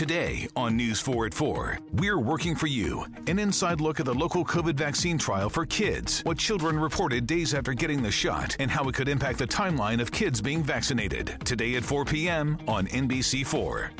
Today 0.00 0.48
on 0.56 0.78
News 0.78 0.98
4 0.98 1.26
at 1.26 1.34
4, 1.34 1.78
we're 1.92 2.18
working 2.18 2.54
for 2.54 2.68
you. 2.68 3.04
An 3.26 3.38
inside 3.38 3.82
look 3.82 4.00
at 4.00 4.06
the 4.06 4.14
local 4.14 4.46
COVID 4.46 4.72
vaccine 4.72 5.18
trial 5.18 5.50
for 5.50 5.66
kids, 5.66 6.22
what 6.22 6.38
children 6.38 6.78
reported 6.78 7.26
days 7.26 7.52
after 7.52 7.74
getting 7.74 8.02
the 8.02 8.10
shot, 8.10 8.56
and 8.60 8.70
how 8.70 8.82
it 8.84 8.94
could 8.94 9.10
impact 9.10 9.40
the 9.40 9.46
timeline 9.46 10.00
of 10.00 10.10
kids 10.10 10.40
being 10.40 10.62
vaccinated. 10.62 11.36
Today 11.44 11.74
at 11.74 11.84
4 11.84 12.06
p.m. 12.06 12.56
on 12.66 12.86
NBC4. 12.86 13.90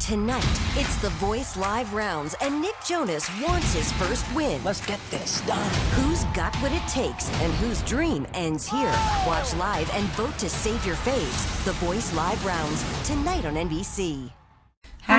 Tonight, 0.00 0.60
it's 0.74 0.96
the 0.96 1.10
Voice 1.10 1.56
Live 1.56 1.94
rounds, 1.94 2.34
and 2.40 2.60
Nick 2.60 2.74
Jonas 2.84 3.30
wants 3.40 3.72
his 3.74 3.92
first 3.92 4.26
win. 4.34 4.60
Let's 4.64 4.84
get 4.84 4.98
this 5.12 5.40
done. 5.42 5.70
Who's 5.92 6.24
got 6.34 6.52
what 6.56 6.72
it 6.72 6.88
takes 6.88 7.30
and 7.34 7.52
whose 7.54 7.80
dream 7.82 8.26
ends 8.34 8.68
here? 8.68 8.92
Watch 9.24 9.54
live 9.54 9.88
and 9.94 10.04
vote 10.16 10.36
to 10.38 10.48
save 10.48 10.84
your 10.84 10.96
faves. 10.96 11.64
The 11.64 11.74
Voice 11.74 12.12
Live 12.12 12.44
rounds, 12.44 12.82
tonight 13.06 13.44
on 13.44 13.54
NBC. 13.54 14.32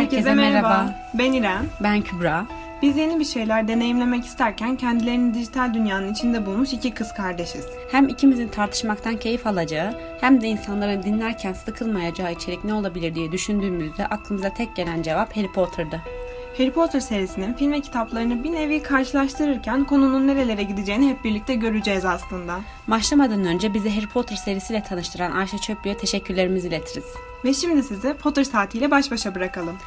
Herkese 0.04 0.33
merhaba. 0.33 0.95
Ben 1.13 1.33
İrem. 1.33 1.70
Ben 1.84 2.02
Kübra. 2.02 2.45
Biz 2.81 2.98
yeni 2.98 3.20
bir 3.20 3.25
şeyler 3.25 3.67
deneyimlemek 3.67 4.26
isterken 4.26 4.76
kendilerini 4.76 5.34
dijital 5.34 5.73
dünyanın 5.73 6.13
içinde 6.13 6.45
bulmuş 6.45 6.73
iki 6.73 6.91
kız 6.91 7.13
kardeşiz. 7.13 7.66
Hem 7.91 8.07
ikimizin 8.07 8.48
tartışmaktan 8.48 9.17
keyif 9.17 9.48
alacağı 9.48 9.93
hem 10.21 10.41
de 10.41 10.48
insanların 10.48 11.03
dinlerken 11.03 11.53
sıkılmayacağı 11.53 12.31
içerik 12.31 12.63
ne 12.63 12.73
olabilir 12.73 13.16
diye 13.16 13.31
düşündüğümüzde 13.31 14.07
aklımıza 14.07 14.53
tek 14.53 14.76
gelen 14.76 15.02
cevap 15.02 15.38
Harry 15.38 15.52
Potter'dı. 15.52 16.02
Harry 16.57 16.71
Potter 16.71 16.99
serisinin 16.99 17.53
film 17.53 17.71
ve 17.71 17.81
kitaplarını 17.81 18.43
bir 18.43 18.52
nevi 18.52 18.84
karşılaştırırken 18.84 19.85
konunun 19.85 20.27
nerelere 20.27 20.63
gideceğini 20.63 21.09
hep 21.09 21.23
birlikte 21.23 21.55
göreceğiz 21.55 22.05
aslında. 22.05 22.62
Başlamadan 22.88 23.45
önce 23.45 23.73
bizi 23.73 23.89
Harry 23.89 24.07
Potter 24.07 24.35
serisiyle 24.35 24.84
tanıştıran 24.84 25.31
Ayşe 25.31 25.57
Çöplü'ye 25.57 25.98
teşekkürlerimizi 25.98 26.67
iletiriz. 26.67 27.05
Ve 27.45 27.53
şimdi 27.53 27.84
sizi 27.84 28.13
Potter 28.13 28.43
saatiyle 28.43 28.91
baş 28.91 29.12
başa 29.12 29.35
bırakalım. 29.35 29.77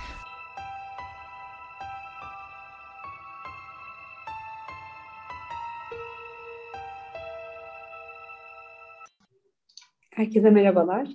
Herkese 10.11 10.51
merhabalar. 10.51 11.09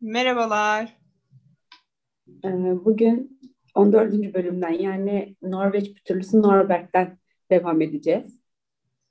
Merhabalar. 0.00 0.96
Ee, 2.44 2.84
bugün 2.84 3.31
14. 3.74 4.34
bölümden 4.34 4.72
yani 4.72 5.36
Norveç 5.42 5.94
pütürlüsü 5.94 6.42
Norberg'den 6.42 7.18
devam 7.50 7.82
edeceğiz. 7.82 8.40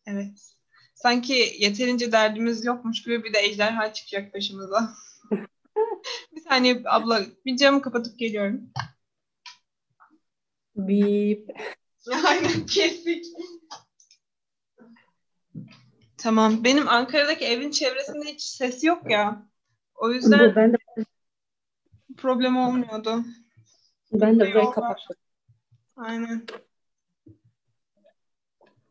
Evet. 0.05 0.55
Sanki 0.95 1.55
yeterince 1.59 2.11
derdimiz 2.11 2.65
yokmuş 2.65 3.03
gibi 3.03 3.23
bir 3.23 3.33
de 3.33 3.39
ejderha 3.39 3.93
çıkacak 3.93 4.33
başımıza. 4.33 4.93
bir 6.35 6.41
saniye 6.41 6.81
abla 6.85 7.21
bir 7.45 7.57
camı 7.57 7.81
kapatıp 7.81 8.19
geliyorum. 8.19 8.61
Bip. 10.75 11.49
Aynen 12.27 12.65
kestik. 12.65 13.25
Tamam. 16.17 16.63
Benim 16.63 16.87
Ankara'daki 16.87 17.45
evin 17.45 17.71
çevresinde 17.71 18.25
hiç 18.25 18.41
ses 18.41 18.83
yok 18.83 19.11
ya. 19.11 19.49
O 19.95 20.11
yüzden 20.11 20.55
ben 20.55 20.73
de 20.73 20.77
problem 22.17 22.57
olmuyordu. 22.57 23.23
Ben 24.11 24.39
de 24.39 24.51
burayı 24.51 24.71
kapattım. 24.71 25.15
Aynen. 25.95 26.45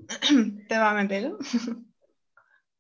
Devam 0.70 0.98
edelim. 0.98 1.38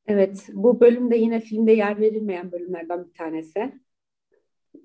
Evet, 0.06 0.46
bu 0.52 0.80
bölümde 0.80 1.16
yine 1.16 1.40
filmde 1.40 1.72
yer 1.72 2.00
verilmeyen 2.00 2.52
bölümlerden 2.52 3.06
bir 3.08 3.12
tanesi. 3.14 3.80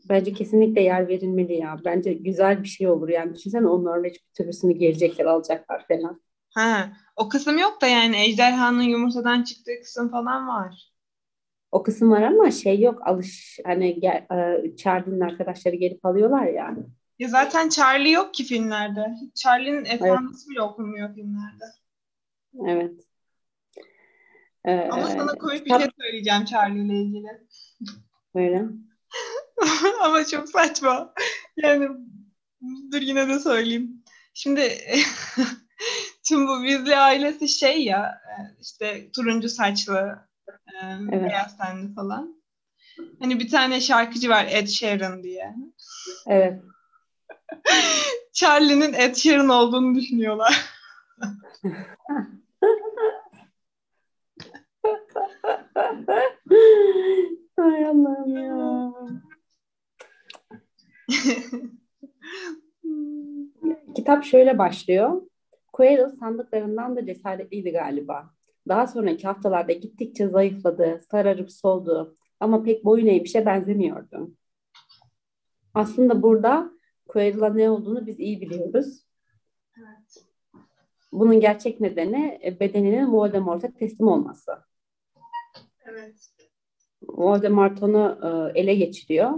Bence 0.09 0.33
kesinlikle 0.33 0.81
yer 0.81 1.07
verilmeli 1.07 1.53
ya. 1.53 1.79
Bence 1.85 2.13
güzel 2.13 2.63
bir 2.63 2.67
şey 2.67 2.87
olur. 2.87 3.09
Yani 3.09 3.35
düşünsene 3.35 3.67
o 3.67 3.83
Norveç 3.83 4.23
pütürlüsünü 4.23 4.73
gelecekler 4.73 5.25
alacaklar 5.25 5.87
falan. 5.87 6.21
Ha, 6.53 6.91
o 7.15 7.29
kısım 7.29 7.57
yok 7.57 7.81
da 7.81 7.87
yani 7.87 8.17
ejderhanın 8.17 8.81
yumurtadan 8.81 9.43
çıktığı 9.43 9.79
kısım 9.83 10.09
falan 10.11 10.47
var. 10.47 10.91
O 11.71 11.83
kısım 11.83 12.11
var 12.11 12.21
ama 12.21 12.51
şey 12.51 12.79
yok 12.79 13.07
alış 13.07 13.59
hani 13.65 13.99
gel, 13.99 14.25
e, 14.85 15.23
arkadaşları 15.25 15.75
gelip 15.75 16.05
alıyorlar 16.05 16.45
ya. 16.45 16.75
Ya 17.19 17.29
zaten 17.29 17.69
Charlie 17.69 18.11
yok 18.11 18.33
ki 18.33 18.43
filmlerde. 18.43 19.15
Charlie'nin 19.35 19.85
efendisi 19.85 20.49
bile 20.49 20.61
okunmuyor 20.61 21.15
filmlerde. 21.15 21.65
Evet. 22.67 23.01
Ee, 24.65 24.89
Ama 24.91 25.07
sana 25.07 25.31
komik 25.35 25.65
bir 25.65 25.79
şey 25.79 25.87
söyleyeceğim 25.99 26.45
Charlie 26.45 26.85
ile 26.85 27.01
ilgili. 27.01 27.27
böyle. 28.35 28.65
Ama 30.01 30.25
çok 30.25 30.49
saçma. 30.49 31.13
Yani 31.57 31.89
dur 32.91 33.01
yine 33.01 33.27
de 33.29 33.39
söyleyeyim. 33.39 34.03
Şimdi 34.33 34.61
tüm 36.27 36.47
bu 36.47 36.67
Weasley 36.67 36.97
ailesi 36.97 37.47
şey 37.47 37.83
ya 37.83 38.21
e, 38.25 38.33
işte 38.61 39.11
turuncu 39.11 39.49
saçlı 39.49 40.19
e, 40.49 40.73
Evet. 41.11 41.29
beyaz 41.29 41.57
tenli 41.57 41.93
falan. 41.93 42.35
Hani 43.19 43.39
bir 43.39 43.49
tane 43.49 43.81
şarkıcı 43.81 44.29
var 44.29 44.47
Ed 44.49 44.67
Sheeran 44.67 45.23
diye. 45.23 45.55
Evet. 46.27 46.61
Charlie'nin 48.33 48.93
Ed 48.93 49.15
Sheeran 49.15 49.49
olduğunu 49.49 49.95
düşünüyorlar. 49.95 50.65
Ay 57.57 57.85
Allah'ım 57.85 58.37
ya. 58.37 58.93
Kitap 63.95 64.23
şöyle 64.23 64.57
başlıyor. 64.57 65.21
Quayle 65.73 66.09
sandıklarından 66.09 66.95
da 66.95 67.05
cesaretliydi 67.05 67.71
galiba. 67.71 68.29
Daha 68.67 68.87
sonraki 68.87 69.27
haftalarda 69.27 69.73
gittikçe 69.73 70.27
zayıfladı, 70.27 70.99
sararıp 71.11 71.51
soldu 71.51 72.17
ama 72.39 72.63
pek 72.63 72.85
boyun 72.85 73.07
eğmişe 73.07 73.45
benzemiyordu. 73.45 74.31
Aslında 75.73 76.21
burada 76.21 76.74
Quayle'a 77.15 77.53
ne 77.53 77.69
olduğunu 77.69 78.07
biz 78.07 78.19
iyi 78.19 78.41
biliyoruz. 78.41 79.01
Evet. 79.77 80.25
Bunun 81.11 81.39
gerçek 81.39 81.79
nedeni 81.79 82.39
e, 82.43 82.59
bedeninin 82.59 83.13
Voldemort'a 83.13 83.71
teslim 83.71 84.07
olması. 84.07 84.51
Evet. 85.85 86.15
Voldemort 87.03 87.83
onu 87.83 88.19
e, 88.23 88.59
ele 88.59 88.75
geçiriyor. 88.75 89.31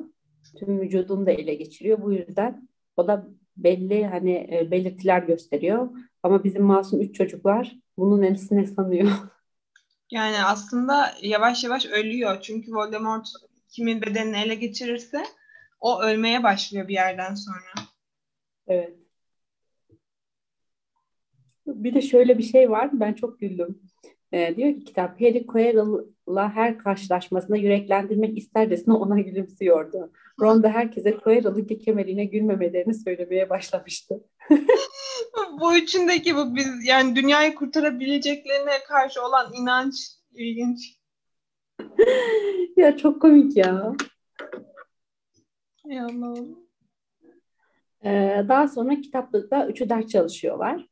Tüm 0.59 0.79
vücudunu 0.79 1.25
da 1.25 1.31
ele 1.31 1.55
geçiriyor. 1.55 2.01
Bu 2.01 2.13
yüzden 2.13 2.67
o 2.97 3.07
da 3.07 3.27
belli 3.57 4.05
hani 4.05 4.49
e, 4.51 4.71
belirtiler 4.71 5.23
gösteriyor. 5.23 5.89
Ama 6.23 6.43
bizim 6.43 6.63
masum 6.63 7.01
üç 7.01 7.15
çocuklar 7.15 7.75
bunun 7.97 8.31
aksine 8.31 8.65
sanıyor. 8.65 9.11
Yani 10.11 10.43
aslında 10.43 11.13
yavaş 11.21 11.63
yavaş 11.63 11.85
ölüyor. 11.85 12.41
Çünkü 12.41 12.71
Voldemort 12.71 13.27
kimin 13.69 14.01
bedenini 14.01 14.37
ele 14.37 14.55
geçirirse 14.55 15.23
o 15.79 16.01
ölmeye 16.01 16.43
başlıyor 16.43 16.87
bir 16.87 16.93
yerden 16.93 17.35
sonra. 17.35 17.87
Evet. 18.67 18.97
Bir 21.67 21.93
de 21.93 22.01
şöyle 22.01 22.37
bir 22.37 22.43
şey 22.43 22.71
var. 22.71 22.89
Ben 22.93 23.13
çok 23.13 23.39
güldüm. 23.39 23.79
E, 24.31 24.55
diyor 24.55 24.73
ki 24.73 24.83
kitap 24.83 25.21
Harry 25.21 25.45
Quirrell'la 25.45 26.55
her 26.55 26.77
karşılaşmasında 26.77 27.57
yüreklendirmek 27.57 28.37
istercesine 28.37 28.93
ona 28.93 29.19
gülümsüyordu. 29.19 30.11
Ron 30.39 30.63
da 30.63 30.69
herkese 30.69 31.17
Quirrell'ın 31.17 31.65
kekemeliğine 31.65 32.25
gülmemelerini 32.25 32.93
söylemeye 32.93 33.49
başlamıştı. 33.49 34.23
Bu 35.61 35.77
üçündeki 35.77 36.35
bu 36.35 36.55
biz 36.55 36.85
yani 36.85 37.15
dünyayı 37.15 37.55
kurtarabileceklerine 37.55 38.83
karşı 38.87 39.25
olan 39.25 39.53
inanç 39.53 39.95
ilginç. 40.33 40.99
ya 42.77 42.97
çok 42.97 43.21
komik 43.21 43.57
ya. 43.57 43.95
Ey 45.89 45.99
Allah'ım. 45.99 46.59
Ee, 48.05 48.45
daha 48.49 48.67
sonra 48.67 49.01
kitaplıkta 49.01 49.67
üçü 49.67 49.89
ders 49.89 50.07
çalışıyorlar. 50.07 50.87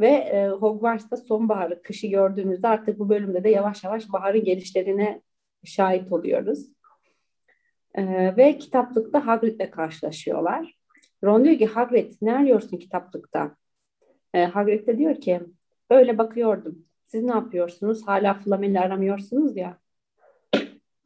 Ve 0.00 0.08
e, 0.08 0.48
Hogwarts'ta 0.48 1.16
sonbaharı, 1.16 1.82
kışı 1.82 2.06
gördüğümüzde 2.06 2.68
artık 2.68 2.98
bu 2.98 3.08
bölümde 3.08 3.44
de 3.44 3.50
yavaş 3.50 3.84
yavaş 3.84 4.12
baharın 4.12 4.44
gelişlerine 4.44 5.22
şahit 5.64 6.12
oluyoruz. 6.12 6.68
Ee, 7.94 8.36
ve 8.36 8.58
kitaplıkta 8.58 9.26
Hagrid'le 9.26 9.70
karşılaşıyorlar. 9.70 10.74
Ron 11.24 11.44
diyor 11.44 11.58
ki 11.58 11.66
Hagrid 11.66 12.12
ne 12.22 12.36
arıyorsun 12.36 12.76
kitaplıkta? 12.76 13.56
Ee, 14.34 14.44
Hagrid 14.44 14.86
de 14.86 14.98
diyor 14.98 15.20
ki 15.20 15.40
öyle 15.90 16.18
bakıyordum. 16.18 16.84
Siz 17.06 17.22
ne 17.22 17.30
yapıyorsunuz? 17.30 18.06
Hala 18.06 18.34
Flamel'i 18.34 18.80
aramıyorsunuz 18.80 19.56
ya. 19.56 19.78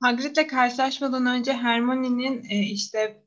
Hagrid'le 0.03 0.47
karşılaşmadan 0.47 1.27
önce 1.27 1.53
Hermione'nin 1.53 2.45
e, 2.51 2.59
işte 2.59 3.23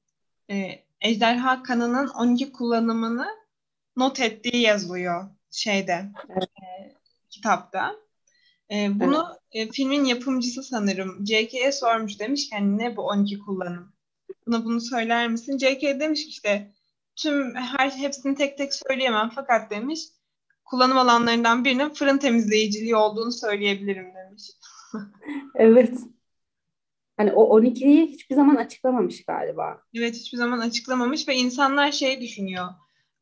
e, 0.52 0.70
ejderha 1.02 1.64
kanının 1.64 2.08
12 2.08 2.52
kullanımını 2.52 3.28
not 3.98 4.20
ettiği 4.20 4.62
yazılıyor 4.62 5.30
şeyde 5.52 6.12
Evet. 6.30 6.44
e, 6.44 6.94
kitapta. 7.30 7.96
E, 8.72 9.00
bunu 9.00 9.26
e, 9.52 9.72
filmin 9.72 10.06
yapımcısı 10.06 10.64
sanırım 10.64 11.26
J.K.'ye 11.28 11.72
sormuş 11.72 12.20
demiş 12.20 12.50
ki 12.50 12.56
hani 12.56 12.78
ne 12.78 12.98
bu 12.98 13.02
12 13.02 13.40
kullanım? 13.40 13.94
Buna 14.48 14.66
bunu 14.66 14.82
söyler 14.82 15.28
misin? 15.28 15.58
J.K. 15.58 16.00
demiş 16.00 16.24
ki 16.24 16.30
işte 16.30 16.72
tüm 17.16 17.56
her 17.56 17.90
hepsini 17.90 18.36
tek 18.36 18.58
tek 18.58 18.74
söyleyemem 18.74 19.30
fakat 19.36 19.72
demiş 19.72 20.00
kullanım 20.66 20.98
alanlarından 20.98 21.66
birinin 21.66 21.90
fırın 21.90 22.18
temizleyiciliği 22.18 22.96
olduğunu 22.96 23.32
söyleyebilirim 23.32 24.14
demiş. 24.16 24.44
evet. 25.56 26.00
Hani 27.18 27.32
o 27.34 27.60
12'yi 27.60 28.08
hiçbir 28.08 28.36
zaman 28.36 28.56
açıklamamış 28.56 29.26
galiba. 29.26 29.82
Evet 29.94 30.16
hiçbir 30.16 30.38
zaman 30.38 30.60
açıklamamış 30.60 31.28
ve 31.28 31.36
insanlar 31.36 31.92
şey 31.92 32.22
düşünüyor. 32.22 32.68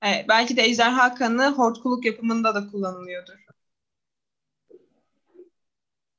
E, 0.06 0.26
belki 0.30 0.58
de 0.58 0.62
ejderha 0.64 1.16
kanı 1.16 1.52
hortkuluk 1.52 2.06
yapımında 2.06 2.56
da 2.56 2.68
kullanılıyordur. 2.72 3.46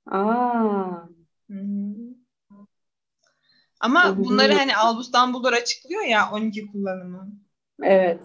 Aa. 0.06 1.08
Hı-hı. 1.50 2.14
Ama 3.80 4.18
bunları 4.18 4.52
hani 4.52 4.76
Albus 4.76 5.12
Dumbledore 5.12 5.56
açıklıyor 5.56 6.04
ya 6.04 6.30
12 6.32 6.66
kullanımı. 6.66 7.28
Evet. 7.82 8.20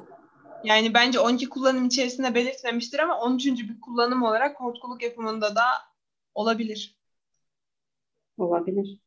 Yani 0.63 0.93
bence 0.93 1.19
12 1.19 1.49
kullanım 1.49 1.85
içerisinde 1.85 2.35
belirtmemiştir 2.35 2.99
ama 2.99 3.19
13. 3.19 3.45
bir 3.45 3.81
kullanım 3.81 4.23
olarak 4.23 4.59
hortkuluk 4.59 5.03
yapımında 5.03 5.55
da 5.55 5.63
olabilir. 6.35 6.99
Olabilir. 8.37 8.99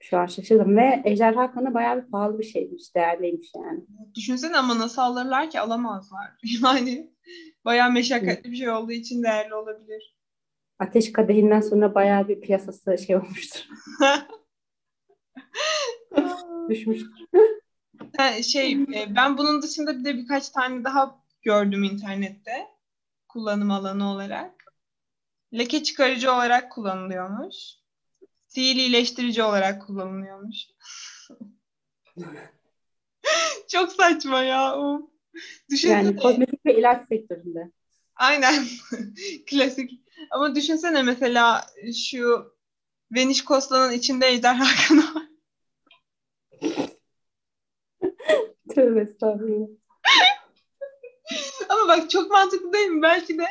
Şu 0.00 0.18
an 0.18 0.26
şaşırdım 0.26 0.76
ve 0.76 1.02
ejderha 1.04 1.52
kanı 1.52 1.74
bayağı 1.74 2.04
bir 2.04 2.10
pahalı 2.10 2.38
bir 2.38 2.44
şeymiş, 2.44 2.94
değerliymiş 2.94 3.50
yani. 3.56 3.84
Düşünsene 4.14 4.56
ama 4.56 4.78
nasıl 4.78 5.02
alırlar 5.02 5.50
ki 5.50 5.60
alamazlar. 5.60 6.30
Yani 6.62 7.10
bayağı 7.64 7.92
meşakkatli 7.92 8.50
bir 8.50 8.56
şey 8.56 8.70
olduğu 8.70 8.92
için 8.92 9.22
değerli 9.22 9.54
olabilir. 9.54 10.16
Ateş 10.78 11.12
kadehinden 11.12 11.60
sonra 11.60 11.94
bayağı 11.94 12.28
bir 12.28 12.40
piyasası 12.40 12.98
şey 13.06 13.16
olmuştur. 13.16 13.60
Düşmüştür. 16.68 17.28
şey 18.42 18.72
e, 18.72 19.16
ben 19.16 19.38
bunun 19.38 19.62
dışında 19.62 19.98
bir 19.98 20.04
de 20.04 20.14
birkaç 20.14 20.48
tane 20.48 20.84
daha 20.84 21.20
gördüm 21.42 21.84
internette 21.84 22.66
kullanım 23.28 23.70
alanı 23.70 24.10
olarak. 24.10 24.74
Leke 25.54 25.82
çıkarıcı 25.82 26.32
olarak 26.32 26.72
kullanılıyormuş. 26.72 27.85
Sihirli 28.56 28.80
iyileştirici 28.80 29.42
olarak 29.42 29.86
kullanılıyormuş. 29.86 30.56
Çok 33.68 33.92
saçma 33.92 34.42
ya. 34.42 34.76
o. 34.76 35.10
Düşünsene. 35.70 36.06
Yani 36.06 36.16
kozmetik 36.16 36.66
ve 36.66 36.78
ilaç 36.78 37.08
sektöründe. 37.08 37.70
Aynen. 38.14 38.64
Klasik. 39.50 39.90
Ama 40.30 40.54
düşünsene 40.54 41.02
mesela 41.02 41.66
şu 42.08 42.54
Veniş 43.12 43.44
Costa'nın 43.44 43.92
içinde 43.92 44.26
ejderha 44.26 44.64
kanı 44.88 45.14
var. 45.14 45.26
Tövbe 48.74 49.00
estağfurullah. 49.00 49.68
Ama 51.68 51.88
bak 51.88 52.10
çok 52.10 52.30
mantıklı 52.30 52.72
değil 52.72 52.88
mi? 52.88 53.02
Belki 53.02 53.38
de 53.38 53.46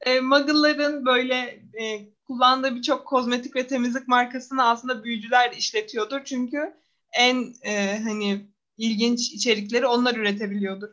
e, 0.00 0.20
Muggle'ların 0.20 1.06
böyle 1.06 1.62
e, 1.80 2.13
kullandığı 2.26 2.74
birçok 2.74 3.06
kozmetik 3.06 3.56
ve 3.56 3.66
temizlik 3.66 4.08
markasını 4.08 4.64
aslında 4.64 5.04
büyücüler 5.04 5.52
işletiyordur. 5.52 6.24
Çünkü 6.24 6.74
en 7.18 7.54
e, 7.62 7.98
hani 7.98 8.46
ilginç 8.78 9.32
içerikleri 9.32 9.86
onlar 9.86 10.16
üretebiliyordur. 10.16 10.88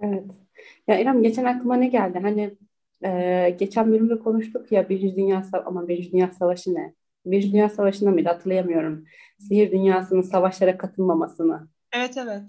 Evet. 0.00 0.24
Ya 0.88 0.98
İrem 0.98 1.22
geçen 1.22 1.44
aklıma 1.44 1.76
ne 1.76 1.88
geldi? 1.88 2.18
Hani 2.22 2.56
e, 3.04 3.50
geçen 3.58 3.92
bölümde 3.92 4.18
konuştuk 4.18 4.72
ya 4.72 4.88
Birinci 4.88 5.16
Dünya 5.16 5.44
Savaşı 5.44 5.66
ama 5.66 5.88
Birinci 5.88 6.12
Dünya 6.12 6.30
Savaşı 6.30 6.74
ne? 6.74 6.94
Birinci 7.26 7.52
Dünya 7.52 7.68
Savaşı'nda 7.68 8.10
mıydı 8.10 8.28
hatırlayamıyorum. 8.28 9.04
Sihir 9.38 9.72
dünyasının 9.72 10.22
savaşlara 10.22 10.78
katılmamasını. 10.78 11.68
Evet 11.92 12.16
evet. 12.16 12.42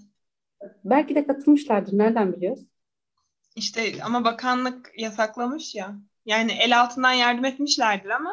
Belki 0.84 1.14
de 1.14 1.26
katılmışlardır. 1.26 1.98
Nereden 1.98 2.32
biliyoruz? 2.32 2.66
İşte 3.56 3.92
ama 4.04 4.24
bakanlık 4.24 4.92
yasaklamış 4.96 5.74
ya. 5.74 6.00
Yani 6.26 6.52
el 6.52 6.80
altından 6.80 7.12
yardım 7.12 7.44
etmişlerdir 7.44 8.10
ama 8.10 8.32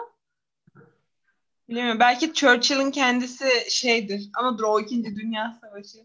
bilmiyorum. 1.70 2.00
Belki 2.00 2.34
Churchill'in 2.34 2.92
kendisi 2.92 3.50
şeydir 3.70 4.30
ama 4.38 4.58
o 4.68 4.80
ikinci 4.80 5.16
dünya 5.16 5.60
savaşı. 5.62 5.98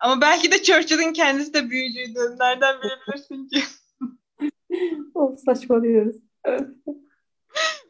Ama 0.00 0.20
belki 0.20 0.50
de 0.50 0.62
Churchill'in 0.62 1.12
kendisi 1.12 1.54
de 1.54 1.70
büyücüydü. 1.70 2.18
Nereden 2.38 2.76
bilebilirsin 2.82 3.48
ki? 3.48 3.62
of 5.14 5.40
saçmalıyoruz. 5.40 6.16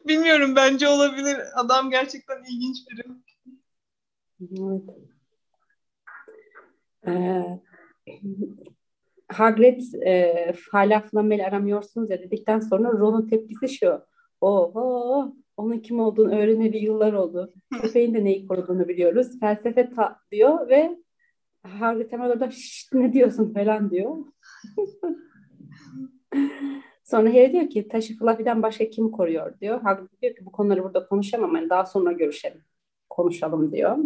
Bilmiyorum 0.07 0.55
bence 0.55 0.87
olabilir. 0.87 1.37
Adam 1.55 1.89
gerçekten 1.89 2.43
ilginç 2.43 2.77
biri. 2.89 3.03
Evet. 4.41 4.83
Ee, 7.07 7.59
Hagrid 9.29 9.81
e, 10.05 10.53
hala 10.71 10.99
Flamel'i 10.99 11.45
aramıyorsunuz 11.45 12.09
ya 12.09 12.19
dedikten 12.19 12.59
sonra 12.59 12.91
Ron'un 12.91 13.27
tepkisi 13.27 13.69
şu. 13.69 14.01
Oho 14.41 15.33
onun 15.57 15.79
kim 15.79 15.99
olduğunu 15.99 16.35
öğreneli 16.35 16.77
yıllar 16.77 17.13
oldu. 17.13 17.53
Köpeğin 17.81 18.13
de 18.13 18.23
neyi 18.23 18.47
koruduğunu 18.47 18.87
biliyoruz. 18.87 19.39
Felsefe 19.39 19.89
ta 19.89 20.19
diyor 20.31 20.69
ve 20.69 20.97
Hagrid 21.63 22.11
hemen 22.11 22.29
orada 22.29 22.49
ne 22.93 23.13
diyorsun 23.13 23.53
falan 23.53 23.91
diyor. 23.91 24.15
sonra 27.03 27.29
Harry 27.29 27.53
diyor 27.53 27.69
ki 27.69 27.87
taşı 27.87 28.17
Fluffy'den 28.17 28.63
başka 28.63 28.89
kim 28.89 29.11
koruyor 29.11 29.59
diyor. 29.59 29.81
Hagrid 29.81 30.21
diyor 30.21 30.35
ki 30.35 30.45
bu 30.45 30.51
konuları 30.51 30.83
burada 30.83 31.07
konuşamam. 31.07 31.55
Yani 31.55 31.69
daha 31.69 31.85
sonra 31.85 32.11
görüşelim. 32.11 32.61
Konuşalım 33.09 33.71
diyor. 33.71 33.97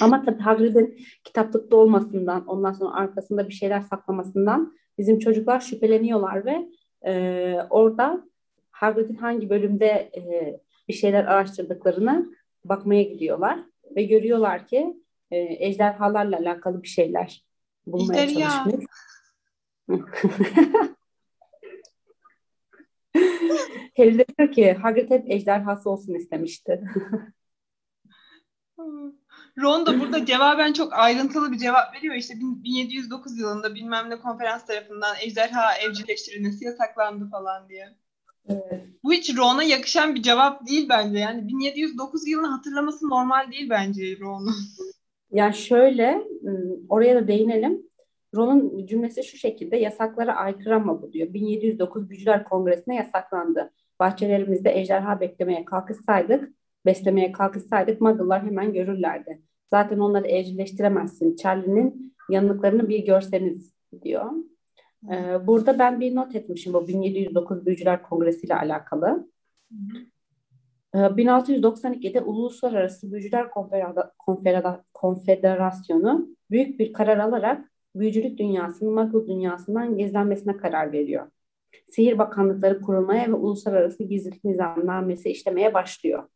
Ama 0.00 0.24
tabii 0.24 0.42
Hagrid'in 0.42 0.98
kitaplıkta 1.24 1.76
olmasından, 1.76 2.46
ondan 2.46 2.72
sonra 2.72 2.94
arkasında 2.94 3.48
bir 3.48 3.52
şeyler 3.52 3.82
saklamasından 3.82 4.76
bizim 4.98 5.18
çocuklar 5.18 5.60
şüpheleniyorlar 5.60 6.44
ve 6.44 6.68
e, 7.06 7.54
orada 7.70 8.24
Hagrid'in 8.70 9.16
hangi 9.16 9.50
bölümde 9.50 9.86
e, 9.86 10.56
bir 10.88 10.94
şeyler 10.94 11.24
araştırdıklarını 11.24 12.34
bakmaya 12.64 13.02
gidiyorlar 13.02 13.58
ve 13.96 14.02
görüyorlar 14.02 14.66
ki 14.66 14.96
e, 15.30 15.38
ejderhalarla 15.38 16.38
alakalı 16.38 16.82
bir 16.82 16.88
şeyler 16.88 17.44
bulmaya 17.86 18.24
İşte 18.24 18.40
çalışmış. 18.40 18.86
Harry 23.96 24.24
diyor 24.38 24.52
ki 24.52 24.72
Hagrid 24.72 25.10
hep 25.10 25.30
ejderhası 25.30 25.90
olsun 25.90 26.14
istemişti. 26.14 26.80
Ron 29.58 29.86
da 29.86 30.00
burada 30.00 30.26
cevaben 30.26 30.72
çok 30.72 30.92
ayrıntılı 30.92 31.52
bir 31.52 31.58
cevap 31.58 31.94
veriyor. 31.94 32.14
İşte 32.14 32.34
1709 32.40 33.38
yılında 33.38 33.74
bilmem 33.74 34.10
ne 34.10 34.18
konferans 34.18 34.66
tarafından 34.66 35.16
ejderha 35.20 35.74
evcilleştirilmesi 35.74 36.64
yasaklandı 36.64 37.30
falan 37.30 37.68
diye. 37.68 37.88
Evet. 38.48 38.84
Bu 39.04 39.12
hiç 39.12 39.36
Ron'a 39.36 39.62
yakışan 39.62 40.14
bir 40.14 40.22
cevap 40.22 40.66
değil 40.66 40.88
bence. 40.88 41.18
Yani 41.18 41.48
1709 41.48 42.28
yılını 42.28 42.46
hatırlaması 42.46 43.08
normal 43.08 43.52
değil 43.52 43.70
bence 43.70 44.18
Ron'un. 44.20 44.54
Ya 45.32 45.52
şöyle 45.52 46.22
oraya 46.88 47.16
da 47.16 47.28
değinelim. 47.28 47.82
Ron'un 48.34 48.86
cümlesi 48.86 49.24
şu 49.24 49.36
şekilde 49.36 49.76
yasaklara 49.76 50.36
aykırı 50.36 50.76
ama 50.76 51.02
bu 51.02 51.12
diyor. 51.12 51.34
1709 51.34 52.10
Büyücüler 52.10 52.44
Kongresi'ne 52.44 52.94
yasaklandı. 52.94 53.72
Bahçelerimizde 54.00 54.80
ejderha 54.80 55.20
beklemeye 55.20 55.64
kalkışsaydık 55.64 56.55
beslemeye 56.86 57.32
kalkışsaydık 57.32 58.00
Muggle'lar 58.00 58.46
hemen 58.46 58.72
görürlerdi. 58.72 59.42
Zaten 59.70 59.98
onları 59.98 60.26
evcilleştiremezsin. 60.26 61.36
Charlie'nin 61.36 62.14
yanıklarını 62.30 62.88
bir 62.88 63.06
görseniz 63.06 63.72
diyor. 64.02 64.32
Ee, 65.10 65.46
burada 65.46 65.78
ben 65.78 66.00
bir 66.00 66.14
not 66.14 66.34
etmişim 66.36 66.72
bu 66.72 66.88
1709 66.88 67.66
Büyücüler 67.66 68.02
Kongresi 68.02 68.46
ile 68.46 68.54
alakalı. 68.54 69.30
Ee, 70.94 70.98
1692'de 70.98 72.20
Uluslararası 72.20 73.12
Büyücüler 73.12 73.50
Konfera 73.50 74.12
Konfera 74.18 74.84
Konfederasyonu 74.94 76.28
büyük 76.50 76.78
bir 76.78 76.92
karar 76.92 77.18
alarak 77.18 77.72
büyücülük 77.94 78.38
dünyasının 78.38 78.94
Muggle 78.94 79.26
dünyasından 79.26 79.98
gizlenmesine 79.98 80.56
karar 80.56 80.92
veriyor. 80.92 81.26
Sihir 81.88 82.18
bakanlıkları 82.18 82.80
kurulmaya 82.80 83.28
ve 83.28 83.34
uluslararası 83.34 84.04
gizlilik 84.04 84.44
nizamnamesi 84.44 85.28
işlemeye 85.28 85.74
başlıyor. 85.74 86.28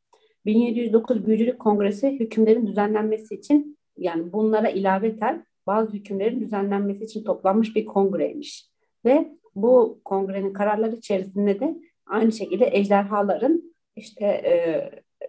1709 0.47 1.27
Büyücülük 1.27 1.59
Kongresi 1.59 2.21
hükümlerin 2.21 2.67
düzenlenmesi 2.67 3.35
için 3.35 3.79
yani 3.97 4.33
bunlara 4.33 4.71
ilaveten 4.71 5.47
bazı 5.67 5.93
hükümlerin 5.93 6.41
düzenlenmesi 6.41 7.05
için 7.05 7.25
toplanmış 7.25 7.77
bir 7.77 7.85
kongreymiş. 7.85 8.71
Ve 9.05 9.33
bu 9.55 10.01
kongrenin 10.05 10.53
kararları 10.53 10.97
içerisinde 10.97 11.61
de 11.61 11.77
aynı 12.07 12.33
şekilde 12.33 12.71
ejderhaların 12.73 13.75
işte 13.97 14.25
e, 14.25 14.55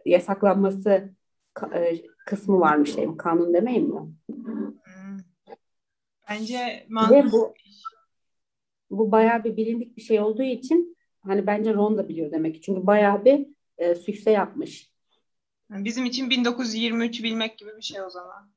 yasaklanması 0.05 1.09
e, 1.73 1.95
kısmı 2.25 2.59
varmış 2.59 2.95
diyeyim. 2.95 3.17
Kanun 3.17 3.53
demeyeyim 3.53 3.89
mi? 3.89 3.99
Hmm. 4.29 4.71
Bence 6.29 6.85
mantıklı. 6.89 7.31
bu, 7.31 7.53
bu 8.89 9.11
bayağı 9.11 9.43
bir 9.43 9.57
bilindik 9.57 9.97
bir 9.97 10.01
şey 10.01 10.19
olduğu 10.19 10.43
için 10.43 10.97
hani 11.21 11.47
bence 11.47 11.73
Ron 11.73 11.97
da 11.97 12.09
biliyor 12.09 12.31
demek 12.31 12.55
ki. 12.55 12.61
Çünkü 12.61 12.87
bayağı 12.87 13.25
bir 13.25 13.47
e, 13.77 13.95
sükse 13.95 14.31
yapmış. 14.31 14.90
Bizim 15.71 16.05
için 16.05 16.29
1923 16.29 17.23
bilmek 17.23 17.57
gibi 17.57 17.77
bir 17.77 17.81
şey 17.81 18.01
o 18.01 18.09
zaman. 18.09 18.51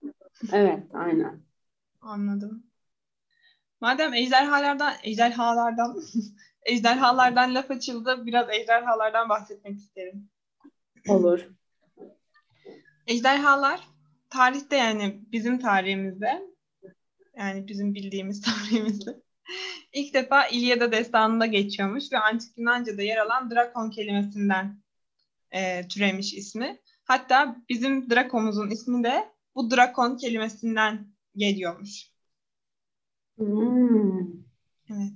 Evet, 0.53 0.83
aynen. 0.93 1.41
Anladım. 2.01 2.67
Madem 3.81 4.15
ejderhalardan, 4.15 4.95
ejderhalardan, 5.03 6.03
ejderhalardan 6.63 7.55
laf 7.55 7.71
açıldı, 7.71 8.27
biraz 8.27 8.51
ejderhalardan 8.51 9.29
bahsetmek 9.29 9.79
isterim. 9.79 10.29
Olur. 11.09 11.49
Ejderhalar 13.07 13.89
tarihte 14.31 14.77
yani 14.77 15.21
bizim 15.33 15.59
tarihimizde 15.59 16.43
yani 17.37 17.69
bizim 17.69 17.95
bildiğimiz 17.95 18.43
tarihimizde 18.71 19.21
ilk 19.93 20.15
defa 20.15 20.47
İlyada 20.47 20.93
destanında 20.93 21.47
geçiyormuş 21.47 22.13
ve 22.13 22.19
antik 22.19 22.59
Yunanca'da 22.59 23.03
yer 23.03 23.17
alan 23.17 23.51
Drakon 23.51 23.91
kelimesinden 23.91 24.79
e, 25.51 25.89
türemiş 25.89 26.35
ismi. 26.35 26.79
Hatta 27.05 27.57
bizim 27.69 28.11
Drakom'uzun 28.11 28.71
ismi 28.71 29.05
de 29.05 29.29
bu 29.55 29.71
Drakon 29.71 30.17
kelimesinden 30.17 31.07
geliyormuş. 31.37 32.11
Hmm. 33.39 34.45
Evet. 34.91 35.13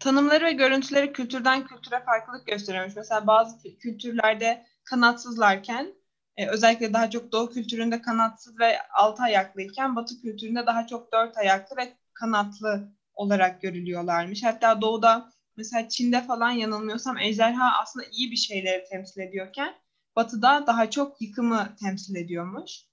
Tanımları 0.00 0.44
ve 0.44 0.52
görüntüleri 0.52 1.12
kültürden 1.12 1.66
kültüre 1.66 2.02
farklılık 2.04 2.46
gösteriyormuş. 2.46 2.96
Mesela 2.96 3.26
bazı 3.26 3.78
kültürlerde 3.78 4.66
kanatsızlarken 4.84 5.94
e, 6.36 6.48
özellikle 6.48 6.92
daha 6.92 7.10
çok 7.10 7.32
Doğu 7.32 7.50
kültüründe 7.50 8.02
kanatsız 8.02 8.58
ve 8.60 8.78
altı 8.98 9.22
ayaklıyken 9.22 9.96
Batı 9.96 10.20
kültüründe 10.20 10.66
daha 10.66 10.86
çok 10.86 11.12
dört 11.12 11.38
ayaklı 11.38 11.76
ve 11.76 11.92
kanatlı 12.14 12.88
olarak 13.14 13.62
görülüyorlarmış. 13.62 14.44
Hatta 14.44 14.80
Doğu'da 14.80 15.30
mesela 15.56 15.88
Çin'de 15.88 16.20
falan 16.20 16.50
yanılmıyorsam 16.50 17.18
ejderha 17.18 17.80
aslında 17.82 18.06
iyi 18.12 18.30
bir 18.30 18.36
şeyleri 18.36 18.84
temsil 18.90 19.20
ediyorken 19.20 19.74
Batı'da 20.16 20.64
daha 20.66 20.90
çok 20.90 21.20
yıkımı 21.20 21.76
temsil 21.80 22.16
ediyormuş. 22.16 22.84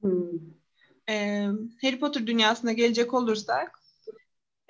Hmm. 0.00 0.38
Ee, 1.08 1.48
Harry 1.82 2.00
Potter 2.00 2.26
dünyasına 2.26 2.72
gelecek 2.72 3.14
olursak 3.14 3.80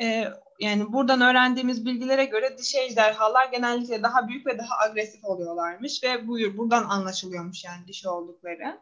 e, 0.01 0.29
yani 0.61 0.93
buradan 0.93 1.21
öğrendiğimiz 1.21 1.87
bilgilere 1.87 2.25
göre 2.25 2.59
dişi 2.59 2.79
ejderhalar 2.79 3.51
genellikle 3.51 4.03
daha 4.03 4.29
büyük 4.29 4.47
ve 4.47 4.59
daha 4.59 4.79
agresif 4.79 5.25
oluyorlarmış 5.25 6.05
ve 6.05 6.29
buyur 6.29 6.57
buradan 6.57 6.85
anlaşılıyormuş 6.85 7.65
yani 7.65 7.87
dişi 7.89 8.09
oldukları. 8.09 8.81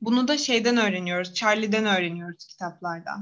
Bunu 0.00 0.28
da 0.28 0.38
şeyden 0.38 0.76
öğreniyoruz, 0.76 1.34
Charlie'den 1.34 1.86
öğreniyoruz 1.86 2.46
kitaplarda. 2.46 3.16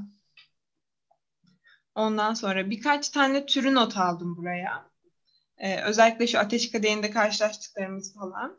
Ondan 1.94 2.34
sonra 2.34 2.70
birkaç 2.70 3.08
tane 3.08 3.46
türü 3.46 3.74
not 3.74 3.96
aldım 3.96 4.36
buraya. 4.36 4.90
Ee, 5.58 5.80
özellikle 5.80 6.26
şu 6.26 6.38
ateş 6.38 6.72
kadehinde 6.72 7.10
karşılaştıklarımız 7.10 8.14
falan. 8.14 8.56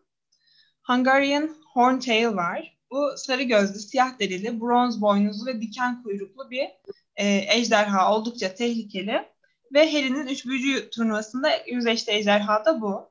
Hungarian 0.83 1.55
Horntail 1.73 2.35
var. 2.35 2.77
Bu 2.91 3.17
sarı 3.17 3.43
gözlü, 3.43 3.79
siyah 3.79 4.19
derili, 4.19 4.61
bronz 4.61 5.01
boynuzlu 5.01 5.45
ve 5.45 5.61
diken 5.61 6.03
kuyruklu 6.03 6.49
bir 6.49 6.67
e, 7.15 7.45
ejderha. 7.57 8.15
Oldukça 8.15 8.55
tehlikeli. 8.55 9.25
Ve 9.73 9.91
Harry'nin 9.91 10.27
üç 10.27 10.45
büyücü 10.45 10.89
turnuvasında 10.89 11.49
yüzleşti 11.67 12.11
ejderha 12.11 12.65
da 12.65 12.81
bu. 12.81 13.09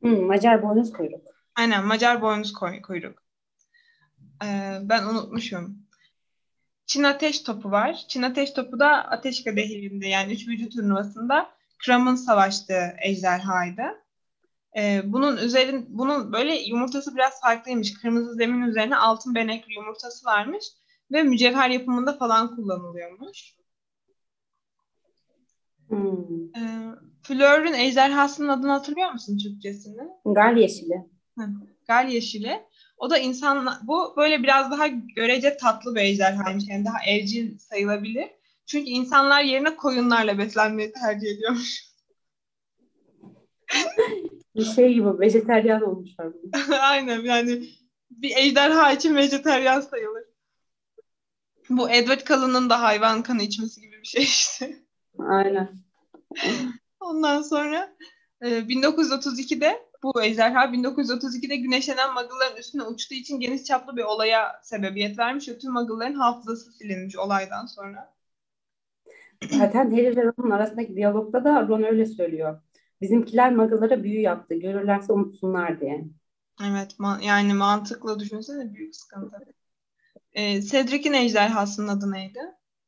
Hmm, 0.00 0.26
Macar 0.26 0.62
boynuz 0.62 0.92
kuyruk. 0.92 1.20
Aynen 1.54 1.86
Macar 1.86 2.22
boynuz 2.22 2.52
kuyruk. 2.52 3.22
Ee, 4.44 4.78
ben 4.82 5.02
unutmuşum. 5.02 5.78
Çin 6.86 7.02
ateş 7.02 7.40
topu 7.40 7.70
var. 7.70 8.04
Çin 8.08 8.22
ateş 8.22 8.50
topu 8.50 8.78
da 8.78 8.88
ateş 8.88 9.44
kadehinde 9.44 10.08
yani 10.08 10.32
üç 10.32 10.48
büyücü 10.48 10.68
turnuvasında 10.68 11.50
Kram'ın 11.86 12.14
savaştığı 12.14 12.94
ejderhaydı. 13.02 13.82
Ee, 14.76 15.02
bunun 15.04 15.36
üzerin 15.36 15.86
bunun 15.88 16.32
böyle 16.32 16.54
yumurtası 16.54 17.14
biraz 17.14 17.40
farklıymış. 17.40 17.94
Kırmızı 17.94 18.34
zemin 18.34 18.66
üzerine 18.66 18.96
altın 18.96 19.34
benekli 19.34 19.74
yumurtası 19.74 20.26
varmış 20.26 20.64
ve 21.12 21.22
mücevher 21.22 21.70
yapımında 21.70 22.18
falan 22.18 22.56
kullanılıyormuş. 22.56 23.56
Hmm. 25.88 26.44
Ee, 26.56 26.94
Fleur'ün 27.22 27.72
ejderhasının 27.72 28.48
adını 28.48 28.70
hatırlıyor 28.72 29.10
musun 29.10 29.38
Türkçesini? 29.38 30.02
Gal 30.24 30.56
yeşili. 30.56 30.94
Hı, 31.38 31.44
Gal 31.88 32.08
yeşili. 32.08 32.62
O 32.96 33.10
da 33.10 33.18
insan 33.18 33.68
bu 33.82 34.14
böyle 34.16 34.42
biraz 34.42 34.70
daha 34.70 34.86
görece 34.86 35.56
tatlı 35.56 35.94
bir 35.94 36.00
ejderhaymış. 36.00 36.64
Yani 36.68 36.84
daha 36.84 37.04
evcil 37.06 37.58
sayılabilir. 37.58 38.28
Çünkü 38.72 38.90
insanlar 38.90 39.42
yerine 39.42 39.76
koyunlarla 39.76 40.38
beslenmeyi 40.38 40.92
tercih 40.92 41.28
ediyormuş. 41.28 41.84
Bir 44.56 44.64
şey 44.64 44.94
gibi 44.94 45.20
vejeteryan 45.20 45.82
olmuşlar. 45.82 46.28
Aynen 46.80 47.20
yani 47.20 47.68
bir 48.10 48.36
ejderha 48.36 48.92
için 48.92 49.16
vejeteryan 49.16 49.80
sayılır. 49.80 50.24
Bu 51.70 51.90
Edward 51.90 52.26
Cullen'ın 52.26 52.70
da 52.70 52.82
hayvan 52.82 53.22
kanı 53.22 53.42
içmesi 53.42 53.80
gibi 53.80 54.00
bir 54.00 54.06
şey 54.06 54.22
işte. 54.22 54.76
Aynen. 55.18 55.68
Ondan 57.00 57.42
sonra 57.42 57.96
1932'de 58.42 59.88
bu 60.02 60.22
ejderha 60.22 60.64
1932'de 60.64 61.56
güneşlenen 61.56 62.14
Muggle'ların 62.14 62.56
üstüne 62.56 62.82
uçtuğu 62.82 63.14
için 63.14 63.40
geniş 63.40 63.64
çaplı 63.64 63.96
bir 63.96 64.02
olaya 64.02 64.60
sebebiyet 64.62 65.18
vermiş 65.18 65.48
ve 65.48 65.58
tüm 65.58 65.72
Muggle'ların 65.72 66.14
hafızası 66.14 66.72
silinmiş 66.72 67.16
olaydan 67.16 67.66
sonra. 67.66 68.21
Zaten 69.50 69.90
Harry 69.90 70.16
ve 70.16 70.24
Ron'un 70.24 70.50
arasındaki 70.50 70.96
diyalogda 70.96 71.44
da 71.44 71.68
Ron 71.68 71.82
öyle 71.82 72.06
söylüyor. 72.06 72.60
Bizimkiler 73.00 73.54
Muggle'lara 73.54 74.02
büyü 74.02 74.20
yaptı. 74.20 74.54
Görürlerse 74.54 75.12
unutsunlar 75.12 75.80
diye. 75.80 76.04
Evet 76.62 76.92
ma- 76.98 77.24
yani 77.24 77.54
mantıklı 77.54 78.18
düşünsene 78.18 78.74
büyük 78.74 78.96
sıkıntı. 78.96 79.36
Ee, 80.32 80.62
Cedric'in 80.62 81.12
ejderhasının 81.12 81.88
adı 81.88 82.12
neydi? 82.12 82.40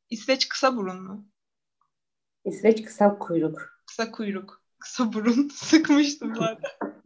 İsveç 0.09 0.49
kısa 0.49 0.77
burun 0.77 1.03
mu? 1.03 1.25
İsveç 2.45 2.83
kısa 2.83 3.17
kuyruk. 3.17 3.81
Kısa 3.85 4.11
kuyruk. 4.11 4.61
Kısa 4.79 5.13
burun. 5.13 5.49
Sıkmıştım 5.53 6.35
zaten. 6.35 6.71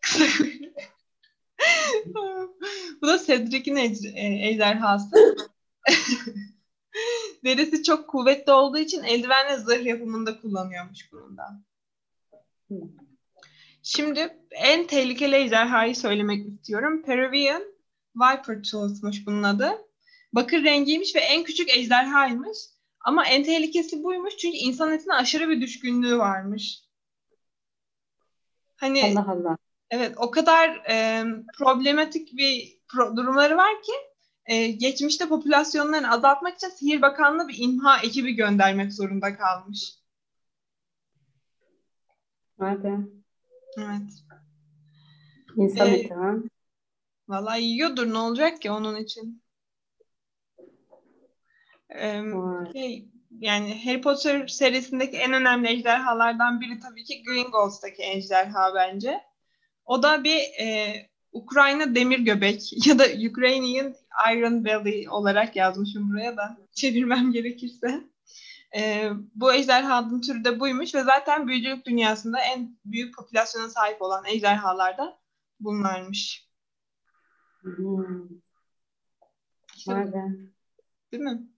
kısa 0.00 0.24
kuyruk. 0.38 0.74
Bu 3.02 3.06
da 3.06 3.18
Cedric'in 3.26 3.76
ej- 3.76 4.46
ejderhası. 4.48 5.36
Derisi 7.44 7.82
çok 7.82 8.08
kuvvetli 8.08 8.52
olduğu 8.52 8.78
için 8.78 9.02
eldivenle 9.02 9.56
zırh 9.56 9.86
yapımında 9.86 10.40
kullanıyormuş 10.40 11.12
bunun 11.12 11.36
da. 11.36 11.62
Şimdi 13.82 14.38
en 14.50 14.86
tehlikeli 14.86 15.36
ejderhayı 15.36 15.96
söylemek 15.96 16.48
istiyorum. 16.48 17.02
Peruvian 17.02 17.62
Viper 18.16 18.62
Tools'muş 18.62 19.26
bunun 19.26 19.42
adı. 19.42 19.70
Bakır 20.32 20.64
rengiymiş 20.64 21.16
ve 21.16 21.20
en 21.20 21.44
küçük 21.44 21.76
ejderhaymış. 21.76 22.58
Ama 23.00 23.26
en 23.26 23.44
tehlikesi 23.44 24.02
buymuş 24.02 24.36
çünkü 24.36 24.56
insan 24.56 24.92
etine 24.92 25.14
aşırı 25.14 25.48
bir 25.48 25.60
düşkünlüğü 25.60 26.18
varmış. 26.18 26.80
Hani 28.76 29.04
Allah 29.04 29.32
Allah. 29.32 29.56
evet 29.90 30.14
o 30.16 30.30
kadar 30.30 30.68
e, 30.90 31.24
problematik 31.58 32.36
bir 32.36 32.78
pro- 32.88 33.16
durumları 33.16 33.56
var 33.56 33.82
ki 33.82 33.92
e, 34.46 34.66
geçmişte 34.66 35.28
popülasyonlarını 35.28 36.10
azaltmak 36.10 36.56
için 36.56 36.68
Sihir 36.68 37.02
Bakanlığı 37.02 37.48
bir 37.48 37.58
imha 37.58 37.98
ekibi 37.98 38.34
göndermek 38.34 38.92
zorunda 38.92 39.36
kalmış. 39.36 39.98
Nerede? 42.58 42.98
Evet. 43.78 44.24
İnsan 45.56 45.90
Ee, 45.90 45.94
eti 45.94 46.14
ha. 46.14 46.34
Vallahi 47.28 47.62
yiyordur 47.62 48.12
ne 48.12 48.18
olacak 48.18 48.62
ki 48.62 48.70
onun 48.70 48.96
için. 48.96 49.42
Ee, 51.90 52.22
Vay. 52.22 52.72
şey, 52.72 53.08
yani 53.38 53.84
Harry 53.84 54.00
Potter 54.00 54.46
serisindeki 54.46 55.16
en 55.16 55.32
önemli 55.32 55.68
ejderhalardan 55.68 56.60
biri 56.60 56.80
tabii 56.80 57.04
ki 57.04 57.22
Gringotts'taki 57.22 58.02
ejderha 58.02 58.74
bence. 58.74 59.20
O 59.84 60.02
da 60.02 60.24
bir 60.24 60.38
e, 60.60 60.94
Ukrayna 61.34 61.94
demir 61.94 62.18
göbek 62.18 62.86
ya 62.86 62.98
da 62.98 63.04
Ukrainian 63.30 63.94
Iron 64.32 64.64
Belly 64.64 65.10
olarak 65.10 65.56
yazmışım 65.56 66.10
buraya 66.10 66.36
da 66.36 66.56
çevirmem 66.74 67.32
gerekirse. 67.32 68.04
E, 68.76 69.10
bu 69.34 69.52
ejderhanın 69.52 70.20
türü 70.20 70.44
de 70.44 70.60
buymuş 70.60 70.94
ve 70.94 71.02
zaten 71.02 71.48
büyücülük 71.48 71.86
dünyasında 71.86 72.40
en 72.40 72.76
büyük 72.84 73.14
popülasyona 73.14 73.68
sahip 73.68 74.02
olan 74.02 74.24
ejderhalar 74.26 74.98
da 74.98 75.18
bunlarmış. 75.60 76.48
Hmm. 77.62 78.28
İşte 79.76 80.12
değil 81.12 81.22
mi? 81.22 81.48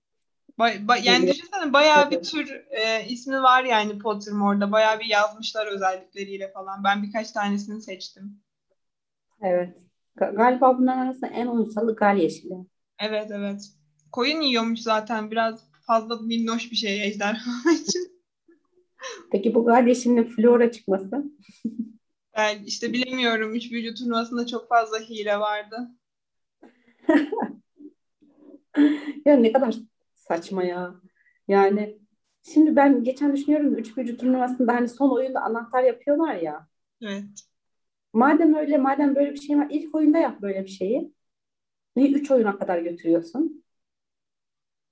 Ba- 0.59 0.87
ba- 0.87 1.03
yani 1.03 1.29
düşünsene 1.29 1.73
bayağı 1.73 2.11
bir 2.11 2.23
tür 2.23 2.65
e, 2.71 3.07
ismi 3.09 3.43
var 3.43 3.65
yani 3.65 3.99
Pottermore'da. 3.99 4.73
Bayağı 4.73 5.01
bir 5.01 5.05
yazmışlar 5.05 5.67
özellikleriyle 5.67 6.53
falan. 6.53 6.85
Ben 6.85 7.03
birkaç 7.03 7.33
tanesini 7.33 7.83
seçtim. 7.83 8.41
Evet. 9.43 9.79
Ga- 10.17 10.37
Galiba 10.37 10.79
bunların 10.79 10.99
arasında 11.07 11.27
en 11.27 11.47
uysalı 11.47 11.97
gal 11.97 12.19
yeşili. 12.19 12.55
Evet 12.99 13.31
evet. 13.31 13.61
Koyun 14.13 14.41
yiyormuş 14.41 14.81
zaten 14.81 15.31
biraz 15.31 15.65
fazla 15.87 16.17
minnoş 16.17 16.71
bir 16.71 16.77
şey 16.77 17.07
ejderha 17.09 17.73
için. 17.83 18.17
Peki 19.33 19.55
bu 19.55 19.65
gal 19.65 19.87
yeşilinin 19.89 20.25
flora 20.25 20.71
çıkması? 20.73 21.25
Ben 22.37 22.65
işte 22.65 22.93
bilemiyorum. 22.93 23.55
Üç 23.55 23.73
büyücü 23.73 23.95
turnuvasında 23.95 24.47
çok 24.47 24.69
fazla 24.69 24.99
hile 24.99 25.39
vardı. 25.41 25.89
ya 29.27 29.37
ne 29.37 29.53
kadar 29.53 29.75
saçma 30.15 30.65
ya. 30.65 30.95
Yani 31.49 31.99
şimdi 32.43 32.77
ben 32.77 33.05
geçen 33.05 33.33
düşünüyorum 33.37 33.75
üç 33.75 33.97
büyücü 33.97 34.17
turnuvasında 34.17 34.75
hani 34.75 34.89
son 34.89 35.11
oyunda 35.11 35.41
anahtar 35.41 35.83
yapıyorlar 35.83 36.35
ya. 36.35 36.69
Evet. 37.03 37.25
Madem 38.13 38.55
öyle, 38.55 38.79
madem 38.79 39.15
böyle 39.17 39.33
bir 39.33 39.41
şey 39.41 39.59
var, 39.59 39.67
ilk 39.71 39.95
oyunda 39.95 40.19
yap 40.19 40.43
böyle 40.43 40.65
bir 40.65 40.69
şeyi. 40.69 41.13
Niye 41.97 42.11
üç 42.11 42.31
oyuna 42.31 42.59
kadar 42.59 42.79
götürüyorsun? 42.79 43.65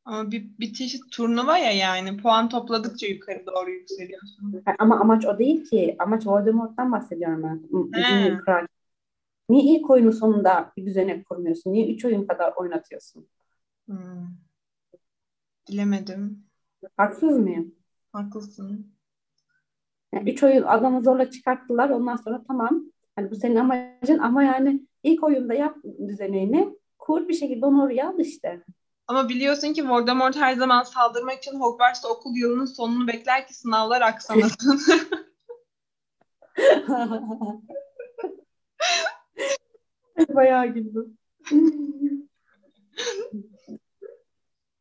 Ama 0.05 0.31
bir, 0.31 0.59
bir 0.59 0.73
çeşit 0.73 1.13
turnuva 1.13 1.59
ya 1.59 1.71
yani. 1.71 2.17
Puan 2.17 2.49
topladıkça 2.49 3.07
yukarı 3.07 3.47
doğru 3.47 3.71
yükseliyorsun. 3.71 4.63
Ama 4.79 5.01
amaç 5.01 5.27
o 5.27 5.39
değil 5.39 5.65
ki. 5.65 5.97
Amaç 5.99 6.27
Voldemort'tan 6.27 6.93
bahsediyorum 6.93 7.43
ben. 7.43 7.63
He. 8.01 8.39
Niye 9.49 9.77
ilk 9.77 9.91
oyunun 9.91 10.11
sonunda 10.11 10.73
bir 10.77 10.87
düzenek 10.87 11.29
kurmuyorsun? 11.29 11.73
Niye 11.73 11.95
üç 11.95 12.05
oyun 12.05 12.27
kadar 12.27 12.53
oynatıyorsun? 12.57 13.29
Hmm. 13.87 14.27
Bilemedim. 15.69 16.45
Haksız 16.97 17.39
mıyım? 17.39 17.75
Haklısın. 18.13 18.95
Yani 20.15 20.31
üç 20.31 20.43
oyun 20.43 20.63
adamı 20.63 21.03
zorla 21.03 21.31
çıkarttılar. 21.31 21.91
Ondan 21.91 22.17
sonra 22.17 22.45
tamam. 22.49 22.85
Hani 23.17 23.31
bu 23.31 23.37
senin 23.37 23.57
amacın 23.57 24.19
ama 24.19 24.43
yani 24.43 24.87
ilk 25.03 25.25
oyunda 25.25 25.55
yap 25.55 25.77
düzeneğini 26.09 26.79
kur 26.99 27.29
bir 27.29 27.35
şekilde 27.35 27.67
onu 27.67 27.83
oraya 27.83 28.09
al 28.09 28.19
işte. 28.19 28.65
Ama 29.07 29.29
biliyorsun 29.29 29.73
ki 29.73 29.89
Voldemort 29.89 30.37
her 30.37 30.55
zaman 30.55 30.83
saldırmak 30.83 31.39
için 31.39 31.61
Hogwarts'ta 31.61 32.09
okul 32.09 32.37
yılının 32.37 32.65
sonunu 32.65 33.09
bekler 33.09 33.47
ki 33.47 33.55
sınavlar 33.55 34.01
aksamasın. 34.01 34.81
Bayağı 40.29 40.67
güldüm. 40.67 41.19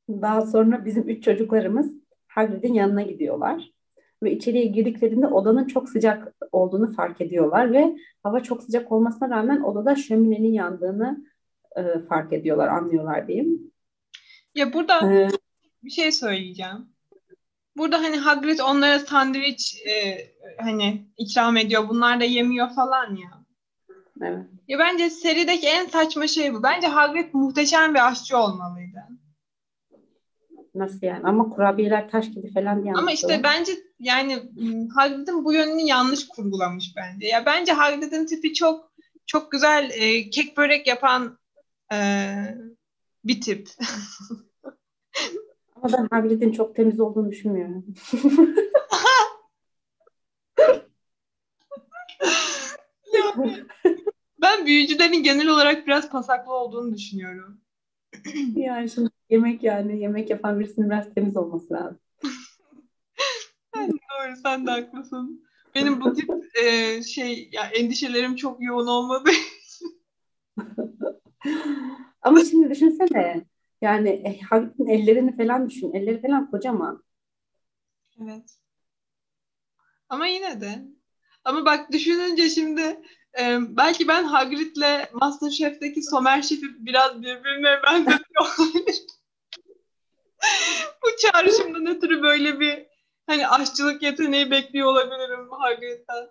Daha 0.10 0.42
sonra 0.46 0.86
bizim 0.86 1.10
üç 1.10 1.24
çocuklarımız 1.24 1.94
Hagrid'in 2.28 2.74
yanına 2.74 3.02
gidiyorlar. 3.02 3.73
Ve 4.24 4.32
içeriye 4.32 4.66
girdiklerinde 4.66 5.28
odanın 5.28 5.68
çok 5.68 5.90
sıcak 5.90 6.34
olduğunu 6.52 6.94
fark 6.94 7.22
ediyorlar 7.22 7.72
ve 7.74 7.98
hava 8.24 8.44
çok 8.44 8.64
sıcak 8.64 8.92
olmasına 8.92 9.30
rağmen 9.30 9.62
odada 9.62 9.96
şöminenin 9.96 10.54
yandığını 10.54 11.26
e, 11.76 12.00
fark 12.10 12.34
ediyorlar, 12.34 12.68
anlıyorlar 12.68 13.28
diyeyim. 13.28 13.72
ya 14.56 14.74
burada 14.74 15.14
Ee, 15.14 15.30
bir 15.84 15.90
şey 15.90 16.12
söyleyeceğim. 16.12 16.94
Burada 17.78 17.98
hani 17.98 18.18
Hagrid 18.18 18.60
onlara 18.60 19.00
sandviç 19.00 19.76
e, 19.88 20.18
hani 20.60 21.08
ikram 21.18 21.58
ediyor. 21.58 21.90
Bunlar 21.90 22.20
da 22.20 22.24
yemiyor 22.24 22.70
falan 22.70 23.16
ya. 23.16 23.44
evet. 24.22 24.46
Ya 24.68 24.80
bence 24.80 25.10
serideki 25.10 25.68
en 25.68 25.86
saçma 25.86 26.28
şey 26.28 26.54
bu. 26.54 26.64
Bence 26.64 26.88
Hagrid 26.88 27.30
muhteşem 27.34 27.94
bir 27.94 28.08
aşçı 28.08 28.38
olmalıydı. 28.38 29.00
Nasıl 30.76 31.00
yani? 31.02 31.22
Ama 31.24 31.50
kurabiyeler 31.50 32.10
taş 32.10 32.32
gibi 32.32 32.54
falan 32.54 32.84
diye 32.84 32.94
Ama 32.94 33.12
işte 33.12 33.42
bence 33.44 33.72
yani 34.00 34.44
Hagrid'in 34.96 35.46
bu 35.46 35.54
yönünü 35.54 35.82
yanlış 35.82 36.28
kurgulamış 36.28 36.94
bence. 36.96 37.28
Ya 37.28 37.46
bence 37.46 37.72
Hagrid'in 37.72 38.26
tipi 38.26 38.54
çok 38.54 38.94
çok 39.26 39.52
güzel 39.52 39.92
e, 39.94 40.30
kek 40.30 40.58
börek 40.58 40.88
yapan 40.88 41.38
e, 41.94 41.98
bir 43.26 43.42
tip. 43.42 43.70
Ama 45.76 45.94
ben 45.98 46.08
Hagrid'in 46.12 46.52
çok 46.52 46.76
temiz 46.76 47.00
olduğunu 47.00 47.32
düşünmüyorum. 47.32 47.86
Ben 54.42 54.66
büyücülerin 54.66 55.24
genel 55.24 55.48
olarak 55.48 55.88
biraz 55.88 56.10
pasaklı 56.10 56.54
olduğunu 56.54 56.94
düşünüyorum. 56.94 57.62
Yani 58.56 58.90
şimdi 58.90 59.10
yemek 59.34 59.64
yani 59.64 60.02
yemek 60.02 60.30
yapan 60.30 60.60
birisinin 60.60 60.90
biraz 60.90 61.14
temiz 61.14 61.38
olması 61.38 61.74
lazım. 61.74 62.00
Doğru, 63.76 64.36
sen 64.44 64.68
de 64.68 64.72
haklısın. 64.72 65.46
Benim 65.76 66.02
bu 66.02 66.14
tip 66.14 66.30
e, 66.64 67.04
şey 67.04 67.50
ya 67.52 67.66
endişelerim 67.66 68.36
çok 68.36 68.64
yoğun 68.64 68.88
olmadı. 68.88 69.30
Ama 72.22 72.44
şimdi 72.44 72.70
düşünsene 72.70 73.46
yani 73.82 74.10
e, 74.10 74.40
Hagrid'in 74.42 74.88
ellerini 74.88 75.38
falan 75.38 75.70
düşün. 75.70 75.94
Elleri 75.94 76.22
falan 76.22 76.52
kocaman. 76.52 77.04
Evet. 78.22 78.58
Ama 80.10 80.28
yine 80.28 80.62
de. 80.62 80.86
Ama 81.44 81.66
bak 81.66 81.92
düşününce 81.92 82.50
şimdi 82.50 83.02
e, 83.40 83.58
belki 83.78 84.08
ben 84.08 84.24
Hagrid'le 84.24 85.14
MasterChef'teki 85.14 86.04
Somer 86.04 86.42
Şef'i 86.42 86.86
biraz 86.86 87.22
birbirine 87.22 87.80
benzetiyor 87.88 88.60
olabilir. 88.60 89.13
Bu 91.04 91.08
çağrışımdan 91.22 91.96
ötürü 91.96 92.22
böyle 92.22 92.60
bir 92.60 92.86
hani 93.28 93.48
aşçılık 93.48 94.04
yeteneği 94.04 94.52
bekliyor 94.52 94.88
olabilirim 94.88 95.50
Hagrid'den. 95.52 96.30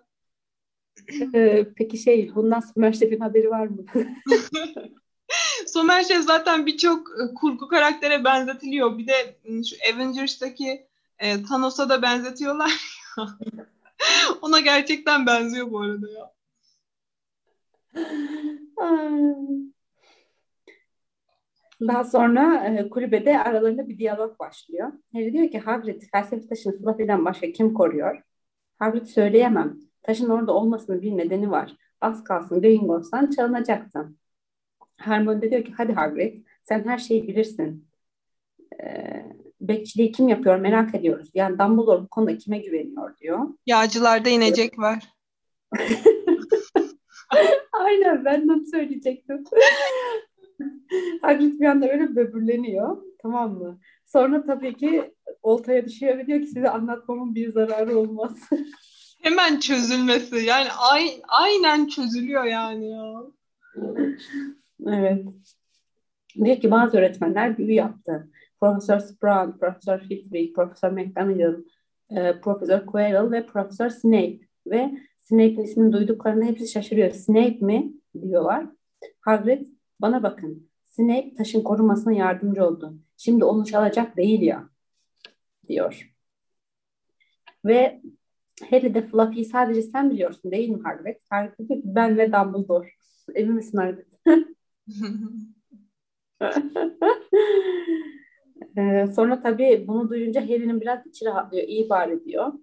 Ee, 1.35 1.65
peki 1.75 1.97
şey 1.97 2.35
bundan 2.35 2.59
Somer 2.59 2.93
Şef'in 2.93 3.19
haberi 3.19 3.49
var 3.49 3.67
mı? 3.67 3.85
Somer 5.67 6.03
Şef 6.03 6.23
zaten 6.23 6.65
birçok 6.65 7.07
e, 7.09 7.33
kurgu 7.33 7.67
karaktere 7.67 8.23
benzetiliyor. 8.23 8.97
Bir 8.97 9.07
de 9.07 9.37
şu 9.69 9.75
Avengers'taki 9.93 10.87
e, 11.19 11.43
Thanos'a 11.43 11.89
da 11.89 12.01
benzetiyorlar. 12.01 13.01
Ona 14.41 14.59
gerçekten 14.59 15.25
benziyor 15.25 15.71
bu 15.71 15.81
arada 15.81 16.07
ya. 16.11 16.33
Daha 21.81 22.03
sonra 22.03 22.65
e, 22.67 22.89
kulübede 22.89 23.39
aralarında 23.39 23.89
bir 23.89 23.97
diyalog 23.97 24.39
başlıyor. 24.39 24.91
Harry 25.13 25.33
diyor 25.33 25.51
ki 25.51 25.59
Hagrid 25.59 26.01
felsefe 26.11 26.47
taşını 26.47 26.77
Fluffy'den 26.77 27.25
başka 27.25 27.51
kim 27.51 27.73
koruyor? 27.73 28.21
Hagrid 28.79 29.05
söyleyemem. 29.05 29.79
Taşın 30.03 30.29
orada 30.29 30.53
olmasının 30.53 31.01
bir 31.01 31.17
nedeni 31.17 31.51
var. 31.51 31.75
Az 32.01 32.23
kalsın 32.23 32.61
Gringotts'tan 32.61 33.29
çalınacaktı. 33.29 34.09
Hermione 34.97 35.41
de 35.41 35.51
diyor 35.51 35.63
ki 35.63 35.73
hadi 35.77 35.93
Hagrid 35.93 36.45
sen 36.63 36.83
her 36.87 36.97
şeyi 36.97 37.27
bilirsin. 37.27 37.87
Ee, 38.83 39.25
bekçiliği 39.61 40.11
kim 40.11 40.27
yapıyor 40.27 40.57
merak 40.57 40.95
ediyoruz. 40.95 41.29
Yani 41.33 41.59
Dumbledore 41.59 42.01
bu 42.01 42.07
konuda 42.07 42.37
kime 42.37 42.59
güveniyor 42.59 43.17
diyor. 43.17 43.39
Yağcılarda 43.65 44.29
inecek 44.29 44.79
var. 44.79 45.13
Aynen 47.71 48.25
ben 48.25 48.49
de 48.49 48.65
söyleyecektim. 48.65 49.43
Hagrid 51.21 51.59
bir 51.59 51.65
anda 51.65 51.89
öyle 51.89 52.15
böbürleniyor. 52.15 52.97
Tamam 53.21 53.53
mı? 53.53 53.79
Sonra 54.05 54.45
tabii 54.45 54.75
ki 54.77 55.13
oltaya 55.41 55.85
düşüyor 55.85 56.17
ve 56.17 56.27
diyor 56.27 56.39
ki 56.41 56.47
size 56.47 56.69
anlatmamın 56.69 57.35
bir 57.35 57.51
zararı 57.51 57.97
olmaz. 57.97 58.49
Hemen 59.21 59.59
çözülmesi. 59.59 60.35
Yani 60.35 60.67
ay- 60.91 61.21
aynen 61.27 61.87
çözülüyor 61.87 62.43
yani 62.43 62.89
ya. 62.89 63.13
evet. 64.87 65.25
Diyor 66.43 66.57
ki 66.57 66.71
bazı 66.71 66.97
öğretmenler 66.97 67.57
büyü 67.57 67.71
yaptı. 67.73 68.29
Profesör 68.59 68.99
Sprout, 68.99 69.59
Profesör 69.59 69.99
Flitwick, 69.99 70.55
Profesör 70.55 70.91
McGonagall, 70.91 71.63
e, 72.09 72.39
Profesör 72.41 72.85
Quirrell 72.85 73.31
ve 73.31 73.45
Profesör 73.45 73.89
Snape. 73.89 74.39
Ve 74.67 74.91
Snape'in 75.17 75.63
ismini 75.63 75.93
duyduklarında 75.93 76.45
hepsi 76.45 76.67
şaşırıyor. 76.67 77.11
Snape 77.11 77.57
mi? 77.61 77.93
diyorlar. 78.21 78.65
Hagrid 79.21 79.67
bana 80.03 80.23
bakın. 80.23 80.69
Snape 80.83 81.33
taşın 81.35 81.63
korunmasına 81.63 82.13
yardımcı 82.13 82.65
oldu. 82.65 82.93
Şimdi 83.17 83.45
onu 83.45 83.65
çalacak 83.65 84.17
değil 84.17 84.41
ya 84.41 84.69
diyor. 85.67 86.13
Ve 87.65 88.01
Harry 88.69 88.93
de 88.93 89.07
Fluffy'yi 89.07 89.45
sadece 89.45 89.81
sen 89.81 90.11
biliyorsun 90.11 90.51
değil 90.51 90.69
mi 90.69 90.83
diyor 90.83 91.67
ki 91.67 91.81
ben 91.85 92.17
ve 92.17 92.31
Dumbledore. 92.31 92.89
Emin 93.35 93.55
misin 93.55 93.77
Hagrid? 93.77 94.13
Ee, 98.77 99.07
sonra 99.15 99.41
tabii 99.41 99.85
bunu 99.87 100.09
duyunca 100.09 100.41
Harry'nin 100.41 100.81
biraz 100.81 101.07
içi 101.07 101.25
rahatlıyor. 101.25 101.67
İyi 101.67 101.89
bari 101.89 102.25
diyor. 102.25 102.53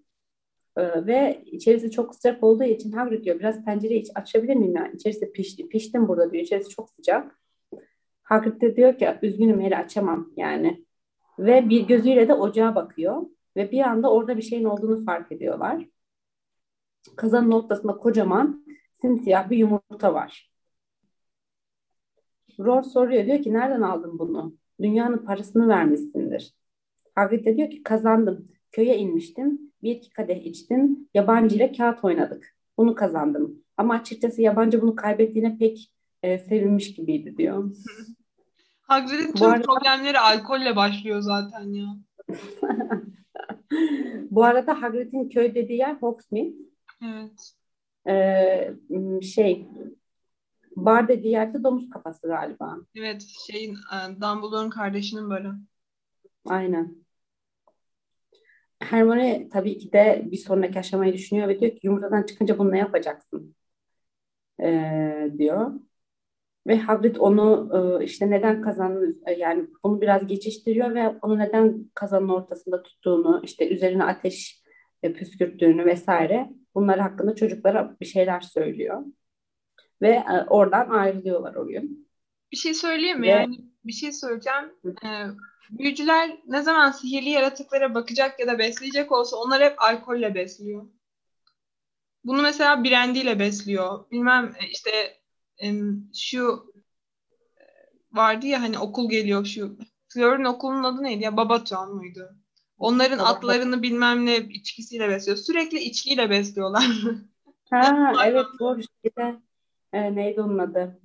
Ee, 0.76 1.06
ve 1.06 1.42
içerisi 1.46 1.90
çok 1.90 2.14
sıcak 2.14 2.44
olduğu 2.44 2.64
için 2.64 2.92
Hagrid 2.92 3.24
diyor 3.24 3.38
biraz 3.38 3.64
pencereyi 3.64 4.04
açabilir 4.14 4.54
miyim 4.54 4.76
yani? 4.76 4.94
İçerisi 4.94 5.32
pişti. 5.32 5.68
Piştim 5.68 6.08
burada 6.08 6.32
diyor. 6.32 6.44
İçerisi 6.44 6.68
çok 6.68 6.90
sıcak. 6.90 7.40
Hagrid 8.22 8.60
de 8.60 8.76
diyor 8.76 8.98
ki 8.98 9.18
üzgünüm 9.22 9.62
Harry 9.62 9.76
açamam 9.76 10.32
yani. 10.36 10.84
Ve 11.38 11.68
bir 11.68 11.86
gözüyle 11.86 12.28
de 12.28 12.34
ocağa 12.34 12.74
bakıyor. 12.74 13.22
Ve 13.56 13.70
bir 13.70 13.80
anda 13.80 14.12
orada 14.12 14.36
bir 14.36 14.42
şeyin 14.42 14.64
olduğunu 14.64 15.04
fark 15.04 15.32
ediyorlar. 15.32 15.86
Kazanın 17.16 17.52
ortasında 17.52 17.96
kocaman 17.96 18.64
simsiyah 19.00 19.50
bir 19.50 19.56
yumurta 19.56 20.14
var. 20.14 20.50
Ron 22.58 22.80
soruyor 22.80 23.26
diyor 23.26 23.42
ki 23.42 23.52
nereden 23.52 23.82
aldın 23.82 24.18
bunu? 24.18 24.56
Dünyanın 24.82 25.18
parasını 25.18 25.68
vermişsindir. 25.68 26.54
Hagrid 27.14 27.46
de 27.46 27.56
diyor 27.56 27.70
ki 27.70 27.82
kazandım. 27.82 28.48
Köye 28.72 28.98
inmiştim. 28.98 29.69
Bir 29.82 29.90
iki 29.90 30.10
kadeh 30.10 30.46
içtim. 30.46 31.08
Yabancı 31.14 31.56
ile 31.56 31.72
kağıt 31.72 32.04
oynadık. 32.04 32.56
Bunu 32.78 32.94
kazandım. 32.94 33.62
Ama 33.76 33.94
açıkçası 33.94 34.42
yabancı 34.42 34.82
bunu 34.82 34.94
kaybettiğine 34.94 35.58
pek 35.58 35.92
e, 36.22 36.38
sevinmiş 36.38 36.94
gibiydi 36.94 37.36
diyor. 37.36 37.76
Hagrid'in 38.82 39.32
tüm 39.32 39.46
arada- 39.46 39.62
problemleri 39.62 40.18
alkolle 40.18 40.76
başlıyor 40.76 41.20
zaten 41.20 41.72
ya. 41.72 41.86
Bu 44.30 44.44
arada 44.44 44.82
Hagrid'in 44.82 45.28
köy 45.28 45.54
dediği 45.54 45.78
yer 45.78 45.94
Hogsmeade. 45.94 46.52
Evet. 47.04 47.52
Ee, 48.08 48.74
şey 49.22 49.68
bar 50.76 51.08
dediği 51.08 51.32
yerde 51.32 51.64
domuz 51.64 51.90
kafası 51.90 52.26
galiba. 52.28 52.76
Evet 52.94 53.26
şeyin 53.46 53.74
e, 53.74 54.08
Dumbledore'un 54.20 54.70
kardeşinin 54.70 55.30
böyle. 55.30 55.48
Aynen. 56.48 56.94
Hermione 58.80 59.48
tabii 59.52 59.78
ki 59.78 59.92
de 59.92 60.22
bir 60.30 60.36
sonraki 60.36 60.78
aşamayı 60.78 61.12
düşünüyor 61.12 61.48
ve 61.48 61.60
diyor 61.60 61.72
ki 61.72 61.80
yumurtadan 61.82 62.22
çıkınca 62.22 62.58
bunu 62.58 62.72
ne 62.72 62.78
yapacaksın? 62.78 63.54
Ee, 64.62 65.30
diyor. 65.38 65.72
Ve 66.66 66.78
Hagrid 66.78 67.16
onu 67.16 67.70
e, 68.00 68.04
işte 68.04 68.30
neden 68.30 68.62
kazanın 68.62 69.22
e, 69.26 69.32
yani 69.32 69.66
bunu 69.84 70.00
biraz 70.00 70.26
geçiştiriyor 70.26 70.94
ve 70.94 71.08
onu 71.08 71.38
neden 71.38 71.90
kazanın 71.94 72.28
ortasında 72.28 72.82
tuttuğunu 72.82 73.40
işte 73.44 73.68
üzerine 73.68 74.04
ateş 74.04 74.62
e, 75.02 75.12
püskürttüğünü 75.12 75.84
vesaire 75.84 76.50
bunlar 76.74 77.00
hakkında 77.00 77.34
çocuklara 77.34 77.96
bir 78.00 78.06
şeyler 78.06 78.40
söylüyor. 78.40 79.02
Ve 80.02 80.08
e, 80.08 80.44
oradan 80.48 80.90
ayrılıyorlar 80.90 81.54
o 81.54 81.66
gün. 81.66 82.08
Bir 82.52 82.56
şey 82.56 82.74
söyleyeyim 82.74 83.20
mi? 83.20 83.26
Ve- 83.26 83.30
Yani 83.30 83.58
bir 83.84 83.92
şey 83.92 84.12
söyleyeceğim. 84.12 84.72
Ee, 85.04 85.26
büyücüler 85.70 86.38
ne 86.46 86.62
zaman 86.62 86.90
sihirli 86.90 87.28
yaratıklara 87.28 87.94
bakacak 87.94 88.40
ya 88.40 88.46
da 88.46 88.58
besleyecek 88.58 89.12
olsa 89.12 89.36
onlar 89.36 89.62
hep 89.62 89.82
alkolle 89.82 90.34
besliyor. 90.34 90.86
Bunu 92.24 92.42
mesela 92.42 92.84
brandiyle 92.84 93.38
besliyor. 93.38 94.10
Bilmem 94.10 94.54
e, 94.60 94.68
işte 94.68 95.20
şu 96.14 96.72
e, 97.58 97.64
vardı 98.12 98.46
ya 98.46 98.62
hani 98.62 98.78
okul 98.78 99.10
geliyor 99.10 99.44
şu. 99.44 99.78
Fleur'ün 100.08 100.44
okulun 100.44 100.84
adı 100.84 101.02
neydi 101.02 101.24
ya? 101.24 101.36
Babaton 101.36 101.96
muydu? 101.96 102.30
Onların 102.78 103.18
Babaton. 103.18 103.34
atlarını 103.34 103.82
bilmem 103.82 104.26
ne 104.26 104.36
içkisiyle 104.36 105.08
besliyor. 105.08 105.38
Sürekli 105.38 105.78
içkiyle 105.78 106.30
besliyorlar. 106.30 106.84
Ha 107.70 108.12
evet 108.26 108.46
doğru 108.60 108.80
şeyde 109.02 109.40
e, 109.92 110.14
neydi 110.14 110.40
onun 110.40 110.58
adı? 110.58 111.00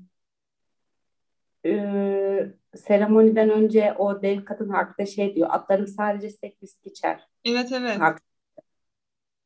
Ee, 1.65 2.53
seremoniden 2.77 3.49
önce 3.49 3.93
o 3.97 4.21
dev 4.21 4.45
kadın 4.45 4.69
Harp'te 4.69 5.05
şey 5.05 5.35
diyor 5.35 5.49
atlarım 5.51 5.87
sadece 5.87 6.29
sek 6.29 6.63
viski 6.63 6.89
içer. 6.89 7.27
Evet 7.45 7.71
evet. 7.71 7.99
Harp. 7.99 8.19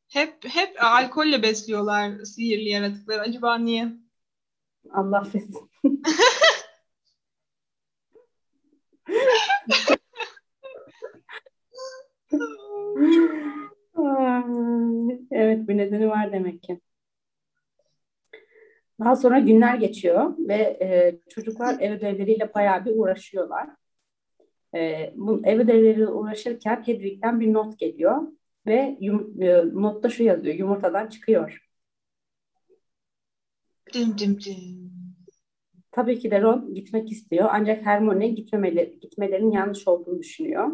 Hep 0.08 0.34
hep 0.48 0.84
alkolle 0.84 1.42
besliyorlar 1.42 2.24
sihirli 2.24 2.68
yaratıkları. 2.68 3.20
Acaba 3.20 3.58
niye? 3.58 3.92
Allah 4.92 5.18
affetsin. 5.18 5.70
Evet 15.30 15.68
bir 15.68 15.76
nedeni 15.76 16.08
var 16.08 16.32
demek 16.32 16.62
ki. 16.62 16.80
Daha 19.00 19.16
sonra 19.16 19.38
günler 19.38 19.74
geçiyor 19.74 20.34
ve 20.38 20.54
e, 20.54 21.20
çocuklar 21.28 21.80
ev 21.80 21.92
ödevleriyle 21.92 22.54
bayağı 22.54 22.84
bir 22.84 22.96
uğraşıyorlar. 22.96 23.68
E, 24.74 25.12
bu 25.16 25.40
ev 25.44 25.60
ödevleriyle 25.60 26.08
uğraşırken 26.08 26.82
Hedwig'den 26.86 27.40
bir 27.40 27.52
not 27.52 27.78
geliyor 27.78 28.22
ve 28.66 28.96
yum, 29.00 29.42
e, 29.42 29.64
notta 29.72 30.08
şu 30.08 30.22
yazıyor: 30.22 30.54
yumurtadan 30.54 31.06
çıkıyor. 31.06 31.70
Dım 33.94 34.18
dım 34.18 34.40
dım. 34.40 34.90
Tabii 35.92 36.18
ki 36.18 36.30
de 36.30 36.42
Ron 36.42 36.74
gitmek 36.74 37.12
istiyor 37.12 37.48
ancak 37.52 37.86
Hermione 37.86 38.28
gitmemeleri, 38.28 39.00
gitmelerinin 39.00 39.52
yanlış 39.52 39.88
olduğunu 39.88 40.18
düşünüyor. 40.18 40.68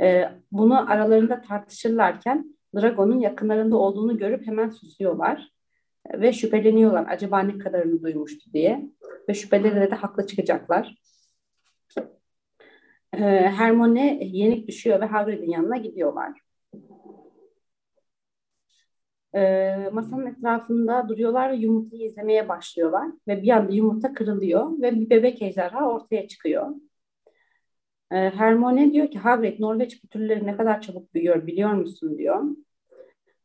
Ee, 0.00 0.24
bunu 0.52 0.90
aralarında 0.90 1.40
tartışırlarken 1.40 2.56
Drago'nun 2.74 3.20
yakınlarında 3.20 3.76
olduğunu 3.76 4.18
görüp 4.18 4.46
hemen 4.46 4.70
susuyorlar 4.70 5.55
ve 6.14 6.32
şüpheleniyorlar 6.32 7.06
acaba 7.08 7.40
ne 7.40 7.58
kadarını 7.58 8.02
duymuştu 8.02 8.52
diye 8.52 8.90
ve 9.28 9.34
şüpheleri 9.34 9.90
de 9.90 9.94
haklı 9.94 10.26
çıkacaklar. 10.26 10.96
Ee, 13.12 13.18
Hermione 13.56 14.18
yenik 14.22 14.68
düşüyor 14.68 15.00
ve 15.00 15.04
Hagrid'in 15.04 15.50
yanına 15.50 15.76
gidiyorlar. 15.76 16.40
Ee, 19.34 19.88
masanın 19.92 20.26
etrafında 20.26 21.08
duruyorlar 21.08 21.52
ve 21.52 21.56
yumurtayı 21.56 22.04
izlemeye 22.04 22.48
başlıyorlar. 22.48 23.08
Ve 23.28 23.42
bir 23.42 23.48
anda 23.48 23.72
yumurta 23.72 24.12
kırılıyor 24.14 24.82
ve 24.82 24.92
bir 25.00 25.10
bebek 25.10 25.42
ejderha 25.42 25.90
ortaya 25.90 26.28
çıkıyor. 26.28 26.74
Ee, 28.12 28.16
Hermione 28.16 28.92
diyor 28.92 29.10
ki 29.10 29.18
Hagrid 29.18 29.60
Norveç 29.60 30.00
pütürleri 30.00 30.46
ne 30.46 30.56
kadar 30.56 30.80
çabuk 30.80 31.14
büyüyor 31.14 31.46
biliyor 31.46 31.72
musun 31.72 32.18
diyor. 32.18 32.44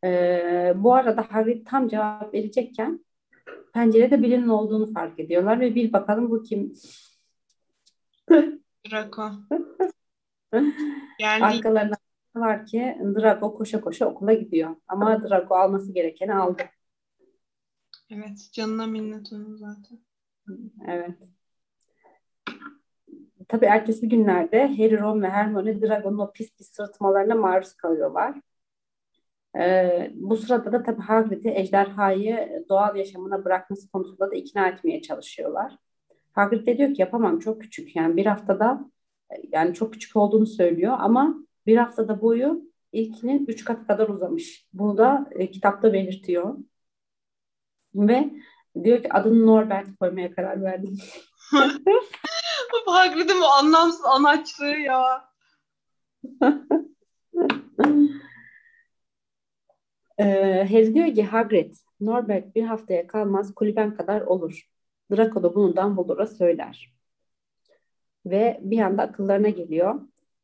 Ee, 0.04 0.74
bu 0.76 0.94
arada 0.94 1.22
Hagrid 1.30 1.68
tam 1.68 1.88
cevap 1.88 2.34
verecekken 2.34 3.06
pencerede 3.74 4.22
birinin 4.22 4.48
olduğunu 4.48 4.94
fark 4.94 5.20
ediyorlar 5.20 5.60
ve 5.60 5.76
bir 5.76 5.94
bakalım 5.94 6.30
bu 6.30 6.44
kim? 6.44 6.74
Draco. 8.92 9.32
Geldi. 11.20 11.44
Arkalarında 11.44 11.96
var 12.36 12.66
ki 12.66 12.98
Drago 13.02 13.58
koşa 13.58 13.82
koşa 13.82 14.06
okula 14.06 14.34
gidiyor. 14.34 14.76
Ama 14.88 15.30
Drago 15.30 15.56
alması 15.56 15.94
gerekeni 15.94 16.34
aldı. 16.34 16.64
Evet. 18.10 18.50
Canına 18.54 18.88
minnet 18.88 19.34
onun 19.34 19.56
zaten. 19.56 20.00
Evet. 20.88 21.18
Tabii 23.48 23.66
ertesi 23.66 24.10
günlerde 24.10 24.68
Harry, 24.68 25.00
Ron 25.00 25.22
ve 25.22 25.30
Hermione 25.30 25.82
Dragon'un 25.82 26.18
o 26.18 26.32
pis 26.32 26.56
pis 26.56 26.72
sırıtmalarına 26.72 27.36
maruz 27.36 27.74
kalıyorlar. 27.74 28.42
Ee, 29.60 30.12
bu 30.16 30.38
sırada 30.38 30.72
da 30.72 30.84
tabii 30.84 31.02
Hagrid'i 31.02 31.50
ejderhayı 31.50 32.66
doğal 32.70 32.96
yaşamına 32.96 33.46
bırakması 33.46 33.92
konusunda 33.92 34.32
da 34.32 34.36
ikna 34.36 34.68
etmeye 34.68 35.02
çalışıyorlar. 35.02 35.78
Hagrid 36.34 36.68
de 36.68 36.78
diyor 36.78 36.94
ki 36.94 37.02
yapamam 37.02 37.40
çok 37.40 37.62
küçük 37.62 37.96
yani 37.96 38.18
bir 38.18 38.26
haftada 38.26 38.90
yani 39.52 39.74
çok 39.74 39.94
küçük 39.94 40.16
olduğunu 40.16 40.46
söylüyor 40.46 40.98
ama 41.00 41.36
bir 41.66 41.78
haftada 41.78 42.22
boyu 42.22 42.72
ilkinin 42.92 43.46
üç 43.48 43.64
kat 43.64 43.88
kadar 43.88 44.10
uzamış. 44.10 44.68
Bunu 44.74 44.98
da 44.98 45.30
e, 45.32 45.52
kitapta 45.52 45.94
belirtiyor. 45.94 46.56
Ve 47.96 48.32
diyor 48.84 49.04
ki 49.04 49.14
adını 49.14 49.46
Norbert 49.46 49.88
koymaya 50.00 50.36
karar 50.36 50.64
verdim. 50.64 50.98
Hagrid'in 52.86 53.42
bu 53.42 53.46
anlamsız 53.46 54.06
anaçlığı 54.06 54.78
ya. 54.78 55.32
Ee, 60.22 60.68
Harry 60.72 60.94
diyor 60.94 61.14
ki 61.16 61.24
Hagrid, 61.24 61.74
Norbert 62.00 62.56
bir 62.56 62.64
haftaya 62.64 63.08
kalmaz 63.08 63.54
kulüben 63.56 63.96
kadar 63.96 64.22
olur. 64.22 64.70
Draco 65.12 65.44
da 65.44 65.56
bunu 65.56 65.76
Dumbledore'a 65.76 66.28
söyler. 66.28 66.94
Ve 68.26 68.60
bir 68.64 68.80
anda 68.80 69.02
akıllarına 69.04 69.50
geliyor. 69.50 70.02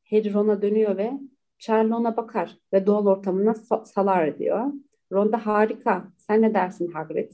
Harry 0.09 0.33
Ron'a 0.33 0.61
dönüyor 0.61 0.97
ve 0.97 1.13
Charlie 1.59 1.93
ona 1.93 2.17
bakar 2.17 2.57
ve 2.73 2.85
doğal 2.85 3.05
ortamına 3.05 3.51
sa- 3.51 3.85
salar 3.85 4.39
diyor. 4.39 4.65
Ron 5.11 5.31
da 5.31 5.45
harika, 5.45 6.07
sen 6.17 6.41
ne 6.41 6.53
dersin 6.53 6.91
Hagrid? 6.91 7.31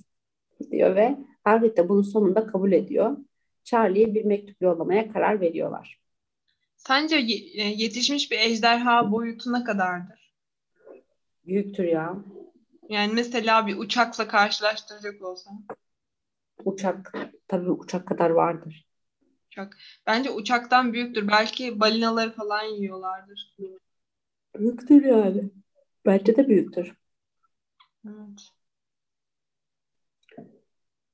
diyor 0.72 0.96
ve 0.96 1.18
Hagrid 1.44 1.78
de 1.78 1.90
bunun 1.90 2.02
sonunda 2.02 2.48
kabul 2.48 2.72
ediyor. 2.72 3.18
Charlie'ye 3.64 4.14
bir 4.14 4.26
mektup 4.26 4.62
yollamaya 4.62 5.12
karar 5.12 5.42
veriyorlar. 5.42 6.00
Sence 6.76 7.16
e, 7.16 7.64
yetişmiş 7.64 8.32
bir 8.32 8.40
ejderha 8.40 9.12
boyutuna 9.12 9.64
kadardır? 9.64 10.23
Büyüktür 11.46 11.84
ya. 11.84 12.16
Yani 12.90 13.14
mesela 13.14 13.68
bir 13.68 13.78
uçakla 13.78 14.28
karşılaştıracak 14.28 15.22
olsam. 15.22 15.64
Uçak, 16.66 17.14
tabii 17.48 17.70
uçak 17.70 18.08
kadar 18.08 18.30
vardır. 18.30 18.88
Uçak. 19.48 19.78
Bence 20.08 20.32
uçaktan 20.32 20.94
büyüktür. 20.94 21.28
Belki 21.28 21.80
balinaları 21.80 22.32
falan 22.32 22.64
yiyorlardır. 22.64 23.58
Büyüktür 24.60 25.04
yani. 25.04 25.50
Bence 26.06 26.36
de 26.36 26.48
büyüktür. 26.48 26.94
Evet. 28.08 28.50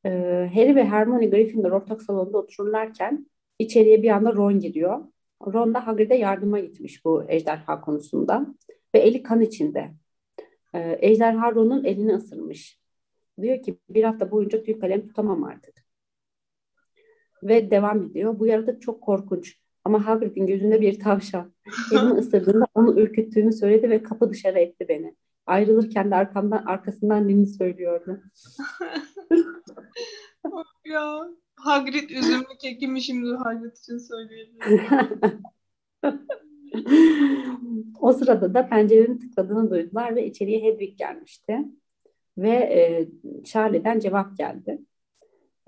Ee, 0.06 0.50
Harry 0.54 0.76
ve 0.76 0.86
Hermione 0.86 1.26
Gryffindor 1.26 1.72
ortak 1.72 2.02
salonda 2.02 2.38
otururlarken 2.38 3.26
içeriye 3.60 4.04
bir 4.04 4.10
anda 4.10 4.34
Ron 4.34 4.60
giriyor. 4.60 5.06
Ron 5.46 5.74
da 5.74 5.88
Hagrid'e 5.88 6.16
yardıma 6.16 6.60
gitmiş 6.60 7.06
bu 7.06 7.24
ejderha 7.28 7.82
konusunda 7.82 8.56
ve 8.96 9.00
eli 9.00 9.24
kan 9.24 9.42
içinde. 9.42 9.94
Ee, 10.74 10.98
ejderha 11.02 11.52
Ron'un 11.52 11.84
elini 11.84 12.14
ısırmış. 12.16 12.80
Diyor 13.42 13.64
ki 13.64 13.80
bir 13.90 14.04
hafta 14.04 14.32
boyunca 14.32 14.64
tüy 14.64 14.80
kalem 14.80 15.08
tutamam 15.08 15.44
artık. 15.44 15.86
Ve 17.44 17.72
devam 17.72 18.04
ediyor. 18.04 18.40
Bu 18.40 18.48
yaratık 18.48 18.82
çok 18.82 19.02
korkunç. 19.02 19.58
Ama 19.84 20.08
Hagrid'in 20.08 20.48
gözünde 20.48 20.82
bir 20.82 21.00
tavşan. 21.00 21.54
Elini 21.94 22.14
ısırdığında 22.14 22.66
onu 22.76 23.00
ürküttüğünü 23.00 23.54
söyledi 23.54 23.90
ve 23.90 24.04
kapı 24.04 24.30
dışarı 24.30 24.60
etti 24.60 24.86
beni. 24.90 25.16
Ayrılırken 25.46 26.12
de 26.12 26.16
arkamdan 26.16 26.64
arkasından 26.66 27.28
ninni 27.28 27.48
söylüyordu. 27.48 28.22
Ya. 30.86 31.28
Hagrid 31.56 32.10
üzümlü 32.10 32.58
kekimi 32.62 33.02
şimdi 33.02 33.36
Hagrid 33.36 33.78
için 33.78 33.98
söyleyebilirim. 33.98 35.44
o 38.00 38.14
sırada 38.14 38.54
da 38.54 38.70
pencerenin 38.70 39.18
tıkladığını 39.18 39.70
duydular 39.70 40.16
ve 40.16 40.26
içeriye 40.26 40.64
Hedwig 40.64 40.98
gelmişti. 40.98 41.58
Ve 42.38 42.50
e, 42.50 43.08
Charlie'den 43.44 44.00
cevap 44.00 44.38
geldi. 44.38 44.80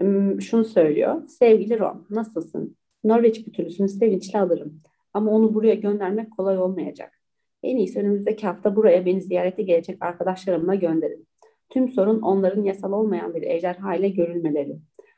E, 0.02 0.06
şunu 0.40 0.66
söylüyor. 0.66 1.28
Sevgili 1.28 1.80
Ron, 1.80 2.06
nasılsın? 2.10 2.78
Norveç 3.04 3.48
bütünüsünü 3.48 3.90
sevinçle 3.90 4.40
alırım. 4.40 4.82
Ama 5.14 5.32
onu 5.32 5.54
buraya 5.54 5.76
göndermek 5.76 6.32
kolay 6.32 6.58
olmayacak. 6.58 7.22
En 7.64 7.78
iyisi 7.78 8.00
önümüzdeki 8.00 8.48
hafta 8.48 8.76
buraya 8.76 9.06
beni 9.06 9.22
ziyarete 9.22 9.64
gelecek 9.64 10.04
arkadaşlarımla 10.04 10.76
gönderin. 10.76 11.28
Tüm 11.70 11.90
sorun 11.90 12.22
onların 12.22 12.64
yasal 12.64 12.92
olmayan 12.92 13.36
bir 13.36 13.42
ejderha 13.42 13.96
ile 13.96 14.10
görülmeleri. 14.10 14.78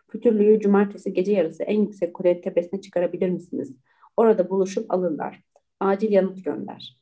Pütürlüğü 0.10 0.60
cumartesi 0.60 1.13
gece 1.13 1.32
yarısı 1.32 1.63
en 1.63 1.82
yüksek 1.82 2.13
kule 2.13 2.41
tepesine 2.41 2.82
çıkarabilir 2.82 3.30
misiniz? 3.30 3.76
Orada 4.17 4.50
buluşup 4.50 4.93
alırlar. 4.93 5.43
Acil 5.79 6.12
yanıt 6.12 6.45
gönder. 6.45 6.97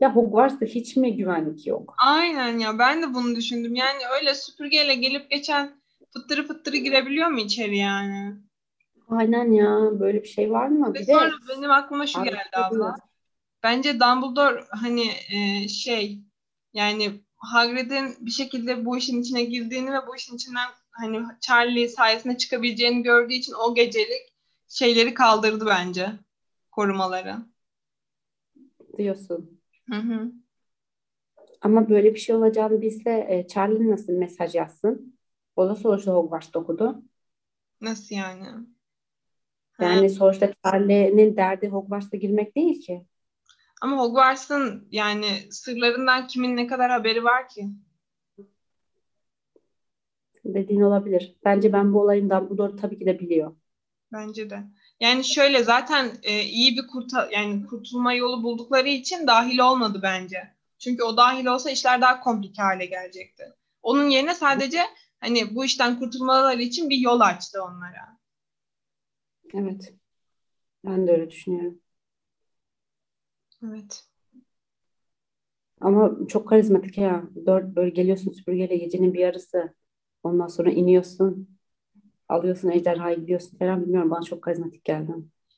Ya 0.00 0.16
Hogwarts'ta 0.16 0.66
hiç 0.66 0.96
mi 0.96 1.16
güvenlik 1.16 1.66
yok? 1.66 1.94
Aynen 2.06 2.58
ya 2.58 2.78
ben 2.78 3.02
de 3.02 3.14
bunu 3.14 3.36
düşündüm. 3.36 3.74
Yani 3.74 3.98
öyle 4.20 4.34
süpürgeyle 4.34 4.94
gelip 4.94 5.30
geçen 5.30 5.80
fıttırı 6.12 6.46
fıttırı 6.46 6.76
girebiliyor 6.76 7.28
mu 7.28 7.40
içeri 7.40 7.78
yani? 7.78 8.36
Aynen 9.08 9.52
ya 9.52 10.00
böyle 10.00 10.22
bir 10.22 10.28
şey 10.28 10.50
var 10.50 10.68
mı? 10.68 10.94
Ve 10.94 10.98
Bir 10.98 11.04
sonra 11.04 11.30
de 11.30 11.48
benim 11.48 11.70
aklıma 11.70 12.06
şu 12.06 12.24
geldi 12.24 12.56
abla. 12.56 12.96
Bence 13.62 14.00
Dumbledore 14.00 14.64
hani 14.70 15.10
e, 15.30 15.68
şey 15.68 16.18
yani 16.72 17.20
Hagrid'in 17.36 18.26
bir 18.26 18.30
şekilde 18.30 18.84
bu 18.84 18.98
işin 18.98 19.22
içine 19.22 19.44
girdiğini 19.44 19.92
ve 19.92 20.06
bu 20.06 20.16
işin 20.16 20.36
içinden 20.36 20.68
hani 20.90 21.22
Charlie 21.40 21.88
sayesinde 21.88 22.36
çıkabileceğini 22.36 23.02
gördüğü 23.02 23.34
için 23.34 23.52
o 23.52 23.74
gecelik 23.74 24.32
şeyleri 24.68 25.14
kaldırdı 25.14 25.66
bence. 25.66 26.12
Korumaları. 26.76 27.36
diyorsun. 28.98 29.60
Hı 29.90 29.96
hı. 29.96 30.32
Ama 31.60 31.88
böyle 31.88 32.14
bir 32.14 32.18
şey 32.18 32.36
olacağını 32.36 32.80
bilse 32.80 33.10
e, 33.10 33.46
Charlie 33.48 33.90
nasıl 33.90 34.12
mesaj 34.12 34.54
yazsın? 34.54 35.18
O 35.56 35.68
da 35.68 35.74
sonuçta 35.74 36.12
Hogwarts'ta 36.12 36.58
okudu. 36.58 37.02
Nasıl 37.80 38.14
yani? 38.14 38.46
Ha. 39.72 39.84
Yani 39.84 40.10
sonuçta 40.10 40.52
Charlie'nin 40.64 41.36
derdi 41.36 41.68
Hogwarts'a 41.68 42.16
girmek 42.16 42.56
değil 42.56 42.80
ki. 42.80 43.06
Ama 43.82 43.98
Hogwarts'ın 43.98 44.88
yani 44.90 45.26
sırlarından 45.50 46.26
kimin 46.26 46.56
ne 46.56 46.66
kadar 46.66 46.90
haberi 46.90 47.24
var 47.24 47.48
ki? 47.48 47.70
Dediğin 50.44 50.80
olabilir. 50.80 51.36
Bence 51.44 51.72
ben 51.72 51.92
bu 51.92 52.00
olayın 52.00 52.30
Dumbledore 52.30 52.76
tabii 52.76 52.98
ki 52.98 53.06
de 53.06 53.18
biliyor. 53.18 53.56
Bence 54.12 54.50
de. 54.50 54.64
Yani 55.00 55.24
şöyle 55.24 55.62
zaten 55.64 56.10
e, 56.22 56.42
iyi 56.42 56.76
bir 56.76 56.86
kurta 56.86 57.28
yani 57.32 57.66
kurtulma 57.66 58.14
yolu 58.14 58.42
buldukları 58.42 58.88
için 58.88 59.26
dahil 59.26 59.58
olmadı 59.58 60.00
bence. 60.02 60.54
Çünkü 60.78 61.02
o 61.02 61.16
dahil 61.16 61.46
olsa 61.46 61.70
işler 61.70 62.00
daha 62.00 62.20
komplike 62.20 62.62
hale 62.62 62.86
gelecekti. 62.86 63.44
Onun 63.82 64.10
yerine 64.10 64.34
sadece 64.34 64.80
hani 65.20 65.54
bu 65.54 65.64
işten 65.64 65.98
kurtulmaları 65.98 66.62
için 66.62 66.90
bir 66.90 66.96
yol 66.98 67.20
açtı 67.20 67.62
onlara. 67.62 68.18
Evet. 69.54 69.94
Ben 70.84 71.06
de 71.06 71.12
öyle 71.12 71.30
düşünüyorum. 71.30 71.80
Evet. 73.64 74.04
Ama 75.80 76.16
çok 76.28 76.48
karizmatik 76.48 76.98
ya. 76.98 77.24
Dört 77.46 77.76
böyle 77.76 77.90
geliyorsun 77.90 78.30
süpürgeyle 78.30 78.76
gecenin 78.76 79.14
bir 79.14 79.18
yarısı. 79.18 79.74
Ondan 80.22 80.46
sonra 80.46 80.70
iniyorsun. 80.70 81.55
Alıyorsun 82.28 82.68
ejderhayı 82.68 83.20
gidiyorsun 83.20 83.58
falan 83.58 83.82
bilmiyorum. 83.82 84.10
Bana 84.10 84.22
çok 84.22 84.42
karizmatik 84.42 84.84
geldi. 84.84 85.12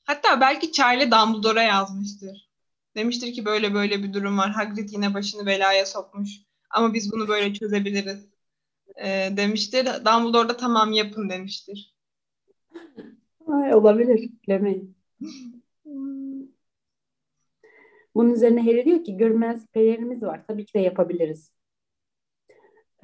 Hatta 0.05 0.41
belki 0.41 0.73
Charlie 0.73 1.11
Dumbledore'a 1.11 1.63
yazmıştır. 1.63 2.49
Demiştir 2.97 3.33
ki 3.33 3.45
böyle 3.45 3.75
böyle 3.75 4.03
bir 4.03 4.13
durum 4.13 4.39
var. 4.39 4.51
Hagrid 4.51 4.89
yine 4.93 5.15
başını 5.15 5.47
belaya 5.47 5.87
sokmuş. 5.87 6.31
Ama 6.71 6.95
biz 6.95 7.13
bunu 7.13 7.29
böyle 7.29 7.55
çözebiliriz. 7.55 8.29
E, 8.97 9.07
demiştir. 9.37 9.85
Dumbledore 9.85 10.49
da 10.49 10.57
tamam 10.57 10.93
yapın 10.93 11.31
demiştir. 11.31 11.95
Ay, 13.47 13.75
olabilir. 13.75 14.31
Bilemeyin. 14.47 14.97
Bunun 18.15 18.33
üzerine 18.33 18.63
Harry 18.63 18.85
diyor 18.85 19.05
ki 19.05 19.17
görünmez 19.17 19.67
pelerimiz 19.67 20.23
var. 20.23 20.45
Tabii 20.49 20.67
ki 20.67 20.75
de 20.75 20.79
yapabiliriz. 20.79 21.53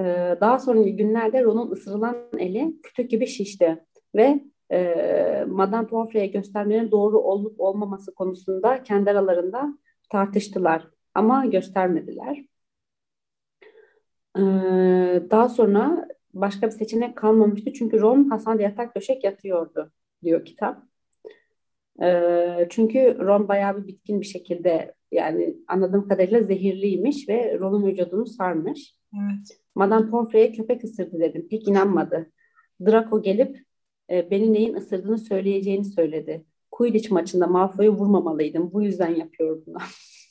Ee, 0.01 0.37
daha 0.41 0.59
sonraki 0.59 0.97
günlerde 0.97 1.45
Ron'un 1.45 1.71
ısırılan 1.71 2.17
eli 2.39 2.81
kütük 2.83 3.11
gibi 3.11 3.27
şişti. 3.27 3.85
Ve 4.15 4.41
e, 4.73 5.45
Madame 5.49 5.87
Pomfrey'e 5.87 6.27
göstermenin 6.27 6.91
doğru 6.91 7.19
olup 7.19 7.61
olmaması 7.61 8.15
konusunda 8.15 8.83
kendi 8.83 9.11
aralarında 9.11 9.79
tartıştılar. 10.11 10.89
Ama 11.15 11.47
göstermediler. 11.47 12.45
Ee, 14.37 15.23
daha 15.31 15.49
sonra 15.49 16.09
başka 16.35 16.67
bir 16.67 16.73
seçenek 16.73 17.17
kalmamıştı. 17.17 17.73
Çünkü 17.73 18.01
Ron 18.01 18.29
Hasan 18.29 18.59
yatak 18.59 18.97
döşek 18.97 19.25
yatıyordu 19.25 19.93
diyor 20.23 20.45
kitap. 20.45 20.83
Ee, 22.03 22.67
çünkü 22.71 23.19
Ron 23.21 23.49
bayağı 23.49 23.83
bir 23.83 23.87
bitkin 23.87 24.21
bir 24.21 24.27
şekilde 24.27 24.95
yani 25.13 25.57
anladığım 25.69 26.09
kadarıyla 26.09 26.43
zehirliymiş 26.43 27.29
ve 27.29 27.59
Ron'un 27.59 27.87
vücudunu 27.87 28.27
sarmış. 28.27 28.97
Evet. 29.15 29.64
Madame 29.75 30.11
Pomfrey'e 30.11 30.53
köpek 30.53 30.85
ısırdı 30.85 31.21
dedim. 31.21 31.49
Pek 31.51 31.69
inanmadı. 31.69 32.31
Draco 32.87 33.23
gelip 33.23 33.65
e, 34.11 34.31
beni 34.31 34.53
neyin 34.53 34.75
ısırdığını 34.75 35.19
söyleyeceğini 35.19 35.85
söyledi. 35.85 36.45
Quidditch 36.71 37.11
maçında 37.11 37.47
Malfoy'u 37.47 37.93
vurmamalıydım. 37.93 38.73
Bu 38.73 38.83
yüzden 38.83 39.15
yapıyorum 39.15 39.65
bunu. 39.67 39.79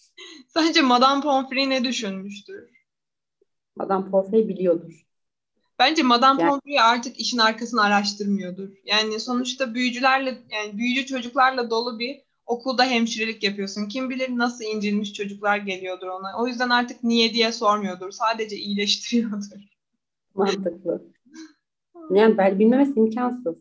Sence 0.48 0.82
Madame 0.82 1.22
Pomfrey 1.22 1.70
ne 1.70 1.84
düşünmüştür? 1.84 2.70
Madame 3.76 4.12
Pomfrey 4.12 4.48
biliyordur. 4.48 5.06
Bence 5.80 6.04
Madame 6.04 6.42
Yani- 6.42 6.50
Pomfrey 6.50 6.80
artık 6.80 7.20
işin 7.20 7.38
arkasını 7.38 7.82
araştırmıyordur. 7.84 8.70
Yani 8.86 9.20
sonuçta 9.20 9.74
büyücülerle 9.74 10.38
yani 10.52 10.78
büyücü 10.78 11.06
çocuklarla 11.06 11.70
dolu 11.70 12.00
bir 12.00 12.23
okulda 12.46 12.86
hemşirelik 12.86 13.44
yapıyorsun. 13.44 13.88
Kim 13.88 14.10
bilir 14.10 14.30
nasıl 14.30 14.64
incinmiş 14.64 15.14
çocuklar 15.14 15.58
geliyordur 15.58 16.08
ona. 16.08 16.42
O 16.42 16.48
yüzden 16.48 16.70
artık 16.70 17.04
niye 17.04 17.34
diye 17.34 17.52
sormuyordur. 17.52 18.12
Sadece 18.12 18.58
iyileştiriyordur. 18.58 19.62
Mantıklı. 20.36 21.14
Yani 22.12 22.38
ben 22.38 22.60
bilmemesi 22.60 23.00
imkansız. 23.00 23.58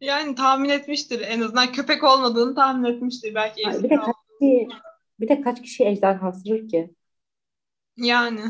Yani 0.00 0.34
tahmin 0.34 0.68
etmiştir. 0.68 1.20
En 1.20 1.40
azından 1.40 1.72
köpek 1.72 2.04
olmadığını 2.04 2.54
tahmin 2.54 2.84
etmiştir. 2.84 3.34
Belki 3.34 3.66
Ay, 3.66 3.74
eksik 3.74 3.84
Bir 3.84 3.90
de 3.90 3.96
kaç 3.96 4.16
kişi, 4.40 4.68
bir 5.20 5.28
de 5.28 5.40
kaç 5.40 5.62
kişi 5.62 5.84
ejderha 5.84 6.28
ısırır 6.28 6.68
ki? 6.68 6.94
Yani. 7.96 8.40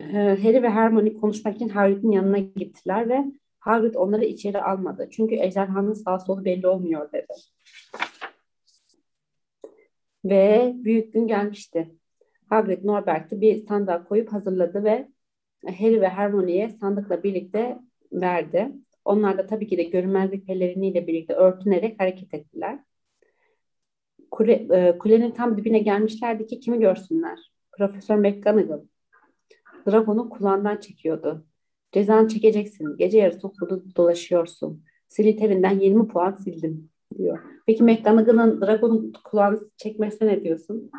Ee, 0.00 0.38
Harry 0.42 0.62
ve 0.62 0.70
Hermione 0.70 1.14
konuşmak 1.14 1.56
için 1.56 1.68
Hagrid'in 1.68 2.10
yanına 2.10 2.38
gittiler 2.38 3.08
ve 3.08 3.24
Hagrid 3.58 3.94
onları 3.94 4.24
içeri 4.24 4.62
almadı. 4.62 5.08
Çünkü 5.10 5.34
ejderhanın 5.34 5.94
sağ 5.94 6.18
solu 6.18 6.44
belli 6.44 6.66
olmuyor 6.66 7.12
dedi. 7.12 7.32
Ve 10.24 10.72
büyük 10.74 11.12
gün 11.12 11.26
gelmişti. 11.26 11.94
Hagrid 12.48 12.84
Norbert'i 12.84 13.40
bir 13.40 13.66
sandığa 13.66 14.04
koyup 14.04 14.32
hazırladı 14.32 14.84
ve 14.84 15.08
Harry 15.66 16.00
ve 16.00 16.08
Hermione'ye 16.08 16.70
sandıkla 16.70 17.22
birlikte 17.22 17.78
verdi. 18.12 18.72
Onlar 19.04 19.38
da 19.38 19.46
tabii 19.46 19.66
ki 19.66 19.78
de 19.78 19.82
görünmezlik 19.82 20.46
peleriniyle 20.46 21.06
birlikte 21.06 21.34
örtünerek 21.34 22.00
hareket 22.00 22.34
ettiler. 22.34 22.78
Kule, 24.30 24.52
e, 24.52 24.98
kulenin 24.98 25.30
tam 25.30 25.56
dibine 25.56 25.78
gelmişlerdi 25.78 26.46
ki 26.46 26.60
kimi 26.60 26.80
görsünler? 26.80 27.38
Profesör 27.72 28.16
McGonagall. 28.16 28.80
Dragon'u 29.86 30.28
kulağından 30.28 30.76
çekiyordu. 30.76 31.46
Cezanı 31.92 32.28
çekeceksin. 32.28 32.96
Gece 32.96 33.18
yarısı 33.18 33.46
okulda 33.46 33.96
dolaşıyorsun. 33.96 34.84
Slytherin'den 35.08 35.80
20 35.80 36.08
puan 36.08 36.32
sildim 36.32 36.90
diyor. 37.18 37.38
Peki 37.66 37.82
McGonagall'ın 37.82 38.60
Dragon'un 38.60 39.12
kulağını 39.24 39.60
çekmesine 39.76 40.28
ne 40.28 40.44
diyorsun? 40.44 40.90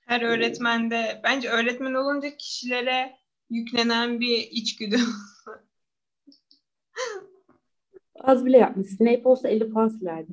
Her 0.00 0.22
öğretmende 0.22 1.20
bence 1.24 1.48
öğretmen 1.48 1.94
olunca 1.94 2.36
kişilere 2.36 3.16
yüklenen 3.50 4.20
bir 4.20 4.38
içgüdü. 4.50 4.96
Az 8.20 8.46
bile 8.46 8.58
yapmış. 8.58 8.88
Snape 8.88 9.22
olsa 9.24 9.48
50 9.48 9.70
puan 9.70 9.88
silerdi. 9.88 10.32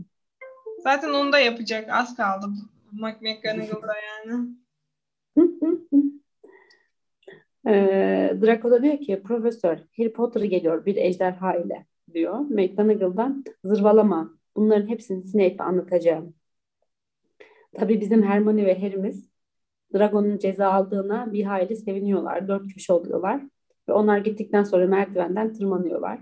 Zaten 0.84 1.10
onu 1.10 1.32
da 1.32 1.40
yapacak. 1.40 1.90
Az 1.90 2.16
kaldı. 2.16 2.46
McGonagall'da 2.92 3.94
yani. 3.98 4.48
Ee, 7.68 8.38
Draco 8.42 8.72
da 8.72 8.84
diyor 8.84 8.98
ki 8.98 9.22
Profesör 9.24 9.78
Harry 9.98 10.14
Potter 10.14 10.42
geliyor 10.42 10.86
bir 10.86 10.96
ejderha 10.96 11.56
ile 11.56 11.86
diyor. 12.14 12.40
McGonagall'dan 12.40 13.44
zırvalama. 13.64 14.34
Bunların 14.56 14.88
hepsini 14.88 15.24
Snape'e 15.24 15.64
anlatacağım. 15.64 16.34
Tabii 17.74 18.02
bizim 18.02 18.24
Hermione 18.24 18.66
ve 18.66 18.82
Harry'miz 18.82 19.30
Dragon'un 19.94 20.38
ceza 20.38 20.72
aldığına 20.72 21.34
bir 21.34 21.44
hayli 21.44 21.76
seviniyorlar. 21.76 22.48
Dört 22.48 22.74
kişi 22.74 22.94
oluyorlar. 22.94 23.42
Ve 23.90 23.94
onlar 23.94 24.18
gittikten 24.18 24.64
sonra 24.64 24.88
merdivenden 24.88 25.54
tırmanıyorlar. 25.54 26.20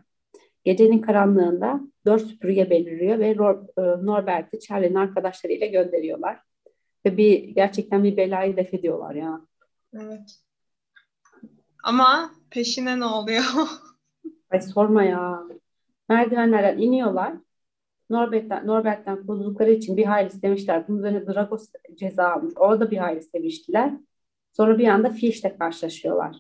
Gecenin 0.63 0.99
karanlığında 0.99 1.82
dört 2.06 2.21
süpürge 2.21 2.69
beliriyor 2.69 3.19
ve 3.19 3.27
e, 3.27 4.06
Norbert'i 4.06 4.60
Charlie'nin 4.60 4.95
arkadaşlarıyla 4.95 5.67
gönderiyorlar. 5.67 6.39
Ve 7.06 7.17
bir 7.17 7.43
gerçekten 7.43 8.03
bir 8.03 8.17
belayı 8.17 8.58
def 8.58 8.73
ediyorlar 8.73 9.15
ya. 9.15 9.41
Evet. 9.93 10.39
Ama 11.84 12.32
peşine 12.50 13.00
ne 13.00 13.06
oluyor? 13.06 13.43
Ay 14.52 14.62
sorma 14.62 15.04
ya. 15.04 15.43
Merdivenlerden 16.10 16.78
iniyorlar. 16.78 17.34
Norbert'ten, 18.10 18.67
Norbert'ten 18.67 19.17
kurtuldukları 19.17 19.72
için 19.72 19.98
bir 19.98 20.06
hayli 20.06 20.28
istemişler. 20.28 20.88
Bunun 20.88 20.98
üzerine 20.98 21.28
Drago 21.28 21.58
ceza 21.96 22.30
almış. 22.30 22.54
Orada 22.58 22.91
bir 22.91 22.98
hayli 22.98 23.19
istemiştiler. 23.19 23.93
Sonra 24.52 24.78
bir 24.78 24.88
anda 24.88 25.10
Fish'le 25.10 25.58
karşılaşıyorlar. 25.60 26.36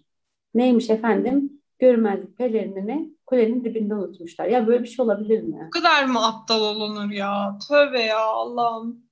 Neymiş 0.53 0.89
efendim? 0.89 1.61
Görmezlik 1.79 2.37
pelerinini 2.37 3.13
kulenin 3.25 3.63
dibinde 3.63 3.95
unutmuşlar. 3.95 4.45
Ya 4.45 4.67
böyle 4.67 4.83
bir 4.83 4.87
şey 4.87 5.03
olabilir 5.03 5.41
mi? 5.41 5.63
Bu 5.67 5.69
kadar 5.69 6.05
mı 6.05 6.27
aptal 6.27 6.61
olunur 6.61 7.11
ya? 7.11 7.57
Tövbe 7.69 7.99
ya 8.01 8.19
Allah'ım. 8.19 9.03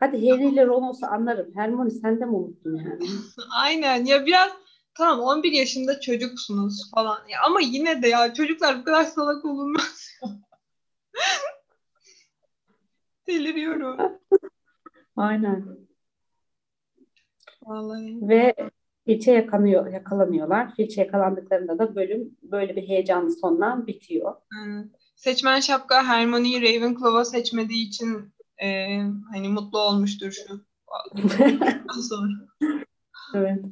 Hadi 0.00 0.30
Harry 0.30 0.48
ile 0.48 0.66
Ron 0.66 0.82
olsa 0.82 1.06
anlarım. 1.06 1.52
Hermione 1.54 1.90
sen 1.90 2.20
de 2.20 2.24
mi 2.24 2.36
unuttun 2.36 2.76
yani? 2.76 3.06
Aynen 3.56 4.04
ya 4.04 4.26
biraz 4.26 4.50
tamam 4.94 5.20
11 5.20 5.52
yaşında 5.52 6.00
çocuksunuz 6.00 6.90
falan. 6.94 7.28
Ya 7.28 7.38
ama 7.46 7.60
yine 7.60 8.02
de 8.02 8.08
ya 8.08 8.34
çocuklar 8.34 8.80
bu 8.80 8.84
kadar 8.84 9.04
salak 9.04 9.44
olunmaz. 9.44 10.08
Deliriyorum. 13.26 14.18
Aynen. 15.16 15.78
Vallahi. 17.62 18.28
Ve 18.28 18.54
Filç'e 19.06 19.32
yakalanıyor, 19.32 19.92
yakalanıyorlar. 19.92 20.74
Filç'e 20.74 21.00
yakalandıklarında 21.00 21.78
da 21.78 21.94
bölüm 21.94 22.36
böyle 22.42 22.76
bir 22.76 22.88
heyecanlı 22.88 23.30
sonla 23.30 23.86
bitiyor. 23.86 24.34
Evet. 24.66 24.86
Seçmen 25.16 25.60
şapka 25.60 26.04
Hermione'yi 26.04 26.62
Ravenclaw'a 26.62 27.24
seçmediği 27.24 27.88
için 27.88 28.32
e, 28.62 28.98
hani 29.32 29.48
mutlu 29.48 29.78
olmuştur 29.78 30.32
şu 30.32 30.64
sonra. 32.08 32.32
Evet. 33.34 33.64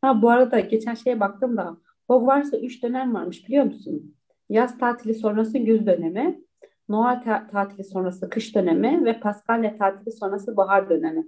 Ha 0.00 0.22
bu 0.22 0.30
arada 0.30 0.60
geçen 0.60 0.94
şeye 0.94 1.20
baktım 1.20 1.56
da 1.56 1.76
Hogwarts'ta 2.06 2.58
3 2.58 2.82
dönem 2.82 3.14
varmış 3.14 3.48
biliyor 3.48 3.64
musun? 3.64 4.14
Yaz 4.48 4.78
tatili 4.78 5.14
sonrası 5.14 5.58
güz 5.58 5.86
dönemi, 5.86 6.40
Noel 6.88 7.22
ta- 7.24 7.46
tatili 7.46 7.84
sonrası 7.84 8.30
kış 8.30 8.54
dönemi 8.54 9.04
ve 9.04 9.20
Paskalya 9.20 9.78
tatili 9.78 10.12
sonrası 10.12 10.56
bahar 10.56 10.90
dönemi. 10.90 11.26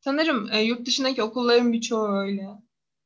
Sanırım 0.00 0.48
e, 0.52 0.62
yurt 0.62 0.86
dışındaki 0.86 1.22
okulların 1.22 1.72
birçoğu 1.72 2.08
öyle. 2.08 2.48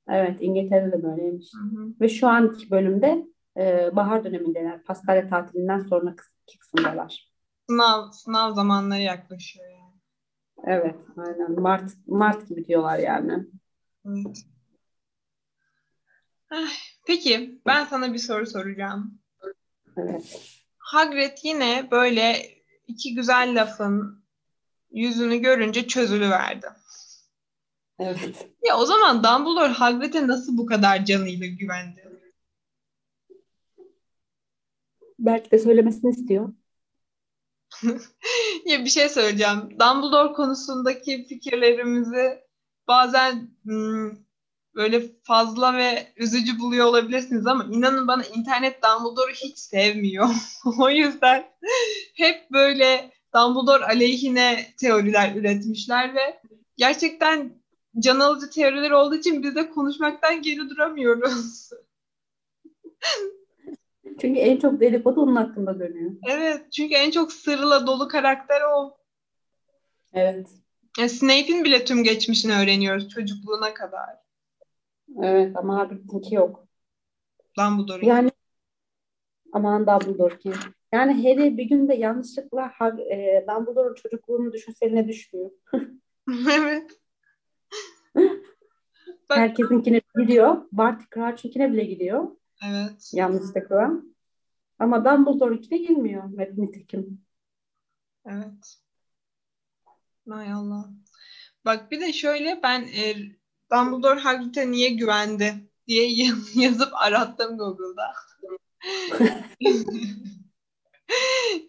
Evet 0.08 0.36
İngiltere'de 0.40 0.92
de 0.92 1.02
böyleymiş. 1.02 1.46
Hı 1.54 1.76
hı. 1.76 1.88
Ve 2.00 2.08
şu 2.08 2.28
anki 2.28 2.70
bölümde 2.70 3.26
e, 3.56 3.90
bahar 3.96 4.24
dönemindeler. 4.24 4.82
Paskalya 4.82 5.28
tatilinden 5.28 5.78
sonraki 5.78 6.58
kısımdalar. 6.60 7.30
Sınav, 7.70 8.10
sınav 8.10 8.54
zamanları 8.54 9.00
yaklaşıyor 9.00 9.66
yani. 9.70 9.94
Evet 10.64 10.96
aynen 11.16 11.60
Mart, 11.60 11.90
Mart 12.06 12.48
gibi 12.48 12.64
diyorlar 12.64 12.98
yani. 12.98 13.46
Evet. 14.06 14.46
Peki 17.06 17.60
ben 17.66 17.84
sana 17.84 18.12
bir 18.12 18.18
soru 18.18 18.46
soracağım. 18.46 19.18
Evet. 19.96 20.40
Hagrid 20.78 21.38
yine 21.42 21.88
böyle 21.90 22.50
iki 22.86 23.14
güzel 23.14 23.60
lafın 23.60 24.24
yüzünü 24.90 25.36
görünce 25.38 25.86
çözülüverdi. 25.86 26.66
Evet. 27.98 28.48
Ya 28.66 28.78
o 28.78 28.86
zaman 28.86 29.24
Dumbledore 29.24 29.72
Hagrid'e 29.72 30.26
nasıl 30.26 30.58
bu 30.58 30.66
kadar 30.66 31.04
canıyla 31.04 31.46
güvendi? 31.46 32.06
Belki 35.18 35.50
de 35.50 35.58
söylemesini 35.58 36.10
istiyor. 36.10 36.52
Ya 38.64 38.84
bir 38.84 38.90
şey 38.90 39.08
söyleyeceğim. 39.08 39.60
Dumbledore 39.70 40.32
konusundaki 40.32 41.26
fikirlerimizi 41.28 42.42
bazen 42.88 43.50
hmm, 43.62 44.25
böyle 44.76 45.02
fazla 45.22 45.76
ve 45.76 46.12
üzücü 46.16 46.58
buluyor 46.58 46.86
olabilirsiniz 46.86 47.46
ama 47.46 47.64
inanın 47.64 48.08
bana 48.08 48.24
internet 48.24 48.82
Dumbledore'u 48.82 49.34
hiç 49.34 49.58
sevmiyor. 49.58 50.28
O 50.80 50.90
yüzden 50.90 51.44
hep 52.14 52.50
böyle 52.52 53.10
Dumbledore 53.34 53.84
aleyhine 53.84 54.66
teoriler 54.80 55.36
üretmişler 55.36 56.14
ve 56.14 56.40
gerçekten 56.76 57.52
can 57.98 58.20
alıcı 58.20 58.50
teoriler 58.50 58.90
olduğu 58.90 59.14
için 59.14 59.42
biz 59.42 59.54
de 59.54 59.70
konuşmaktan 59.70 60.42
geri 60.42 60.70
duramıyoruz. 60.70 61.70
Çünkü 64.20 64.40
en 64.40 64.56
çok 64.56 64.80
dedikodu 64.80 65.20
onun 65.20 65.36
hakkında 65.36 65.80
dönüyor. 65.80 66.10
Evet, 66.28 66.72
çünkü 66.72 66.94
en 66.94 67.10
çok 67.10 67.32
sırla 67.32 67.86
dolu 67.86 68.08
karakter 68.08 68.60
o. 68.76 68.96
Evet. 70.12 70.48
Ya 70.98 71.08
Snape'in 71.08 71.64
bile 71.64 71.84
tüm 71.84 72.04
geçmişini 72.04 72.52
öğreniyoruz 72.52 73.08
çocukluğuna 73.08 73.74
kadar. 73.74 74.25
Evet 75.22 75.56
ama 75.56 75.78
Hagrid'inki 75.78 76.34
yok. 76.34 76.66
Dumbledore'un. 77.58 78.06
Yani 78.06 78.30
aman 79.52 79.86
Dumbledore 79.86 80.38
ki. 80.38 80.52
Yani 80.92 81.12
Harry 81.12 81.56
bir 81.56 81.64
günde 81.64 81.94
yanlışlıkla 81.94 82.66
Hag- 82.66 83.12
e, 83.12 83.46
Dumbledore'un 83.48 83.94
çocukluğunu 83.94 84.52
düşünseline 84.52 85.08
düşmüyor. 85.08 85.50
Evet. 86.52 86.90
Bak- 89.28 89.38
Herkesinkine 89.38 90.00
gidiyor. 90.18 90.56
Barty 90.72 91.04
Crouch'unkine 91.14 91.72
bile 91.72 91.84
gidiyor. 91.84 92.28
Evet. 92.64 93.10
Yanlışlıkla. 93.14 93.92
Ama 94.78 95.04
Dumbledore'unkine 95.04 95.78
girmiyor. 95.78 96.24
Nitekim. 96.56 97.20
Evet. 98.26 98.78
Hay 100.28 100.52
Allah. 100.52 100.90
Bak 101.64 101.90
bir 101.90 102.00
de 102.00 102.12
şöyle 102.12 102.60
ben 102.62 102.80
e, 102.82 103.14
Dumbledore 103.72 104.20
Hagrid'e 104.20 104.70
niye 104.70 104.90
güvendi 104.90 105.54
diye 105.86 106.10
yaz- 106.10 106.56
yazıp 106.62 106.94
arattım 106.94 107.58
Google'da. 107.58 108.12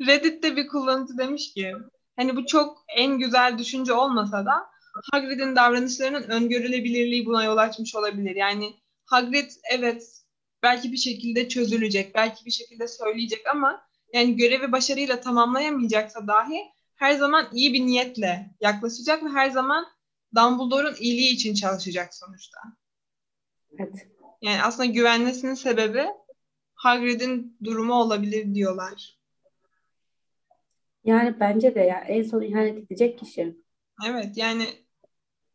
Reddit'te 0.08 0.56
bir 0.56 0.68
kullanıcı 0.68 1.18
demiş 1.18 1.54
ki 1.54 1.74
hani 2.16 2.36
bu 2.36 2.46
çok 2.46 2.84
en 2.96 3.20
güzel 3.20 3.58
düşünce 3.58 3.94
olmasa 3.94 4.46
da 4.46 4.66
Hagrid'in 5.12 5.56
davranışlarının 5.56 6.24
öngörülebilirliği 6.24 7.26
buna 7.26 7.44
yol 7.44 7.58
açmış 7.58 7.96
olabilir. 7.96 8.36
Yani 8.36 8.74
Hagrid 9.06 9.52
evet 9.72 10.22
belki 10.64 10.92
bir 10.92 10.98
şekilde 10.98 11.50
çözülecek, 11.50 12.16
belki 12.16 12.46
bir 12.46 12.52
şekilde 12.52 12.88
söyleyecek 12.88 13.48
ama 13.48 13.82
yani 14.14 14.36
görevi 14.36 14.72
başarıyla 14.72 15.22
tamamlayamayacaksa 15.22 16.28
dahi 16.28 16.62
her 16.96 17.14
zaman 17.14 17.48
iyi 17.54 17.74
bir 17.74 17.86
niyetle 17.86 18.56
yaklaşacak 18.62 19.24
ve 19.24 19.30
her 19.30 19.50
zaman 19.50 19.86
Dumbledore'un 20.36 20.96
iyiliği 21.00 21.34
için 21.34 21.54
çalışacak 21.54 22.14
sonuçta. 22.16 22.60
Evet. 23.80 24.08
Yani 24.42 24.64
aslında 24.64 24.86
güvenmesinin 24.86 25.54
sebebi 25.54 26.06
Hagrid'in 26.74 27.58
durumu 27.64 27.94
olabilir 27.94 28.56
diyorlar. 28.56 29.18
Yani 31.04 31.40
bence 31.40 31.76
de 31.76 31.80
ya 31.80 32.00
en 32.00 32.24
son 32.24 32.42
ihanet 32.42 32.78
edecek 32.78 33.20
kişi. 33.20 33.58
Evet 34.08 34.38
yani 34.38 34.66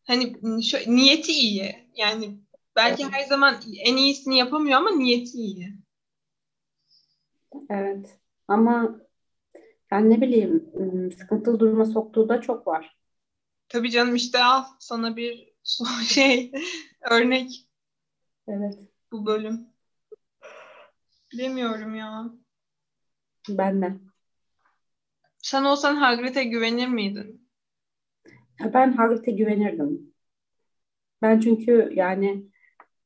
hani 0.04 0.36
şu, 0.62 0.76
niyeti 0.96 1.32
iyi. 1.32 1.88
Yani 1.96 2.38
belki 2.76 3.04
her 3.04 3.24
zaman 3.24 3.60
en 3.84 3.96
iyisini 3.96 4.38
yapamıyor 4.38 4.78
ama 4.78 4.90
niyeti 4.90 5.38
iyi. 5.38 5.74
Evet. 7.70 8.18
Ama 8.48 9.00
ben 9.90 10.10
ne 10.10 10.20
bileyim 10.20 10.72
sıkıntılı 11.18 11.60
duruma 11.60 11.84
soktuğu 11.84 12.28
da 12.28 12.40
çok 12.40 12.66
var. 12.66 13.01
Tabii 13.72 13.90
canım 13.90 14.14
işte 14.14 14.44
al 14.44 14.64
sana 14.78 15.16
bir 15.16 15.52
şey 16.08 16.52
örnek 17.10 17.68
Evet. 18.48 18.78
bu 19.12 19.26
bölüm. 19.26 19.66
Bilemiyorum 21.32 21.94
ya. 21.94 22.30
Ben 23.48 23.82
de. 23.82 23.94
Sen 25.38 25.64
olsan 25.64 25.96
Hagrid'e 25.96 26.44
güvenir 26.44 26.88
miydin? 26.88 27.48
Ya 28.60 28.74
ben 28.74 28.92
Hagrid'e 28.92 29.30
güvenirdim. 29.30 30.14
Ben 31.22 31.40
çünkü 31.40 31.90
yani 31.94 32.44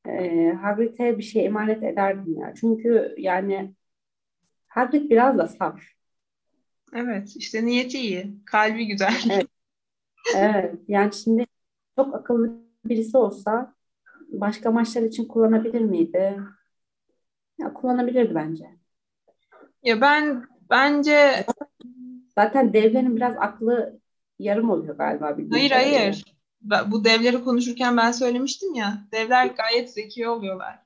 e, 0.09 0.49
Hagrid'e 0.63 1.19
bir 1.19 1.23
şey 1.23 1.47
emanet 1.47 1.83
ederdim 1.83 2.41
ya. 2.41 2.55
Çünkü 2.61 3.15
yani 3.19 3.75
Hagrid 4.69 5.11
biraz 5.11 5.39
da 5.39 5.49
saf. 5.49 5.81
Evet 6.95 7.37
işte 7.37 7.67
niyeti 7.67 7.99
iyi. 7.99 8.45
Kalbi 8.47 8.87
güzel. 8.87 9.15
Evet. 9.31 9.56
Evet. 10.35 10.75
Yani 10.89 11.15
şimdi 11.15 11.47
çok 11.97 12.15
akıllı 12.15 12.53
birisi 12.85 13.17
olsa 13.17 13.75
başka 14.29 14.71
maçlar 14.71 15.03
için 15.03 15.25
kullanabilir 15.25 15.81
miydi? 15.81 16.37
Ya 17.59 17.75
kullanabilirdi 17.75 18.35
bence. 18.35 18.71
Ya 19.83 20.01
ben 20.01 20.45
bence 20.71 21.47
Zaten 22.35 22.73
devlerin 22.73 23.17
biraz 23.17 23.37
aklı 23.37 24.01
yarım 24.39 24.71
oluyor 24.71 24.97
galiba 24.97 25.39
hayır 25.51 25.71
hayır. 25.71 26.25
bu 26.91 27.05
devleri 27.05 27.45
konuşurken 27.45 27.97
ben 27.97 28.13
söylemiştim 28.13 28.75
ya. 28.75 28.99
Devler 29.13 29.47
gayet 29.47 29.91
zeki 29.91 30.29
oluyorlar. 30.29 30.86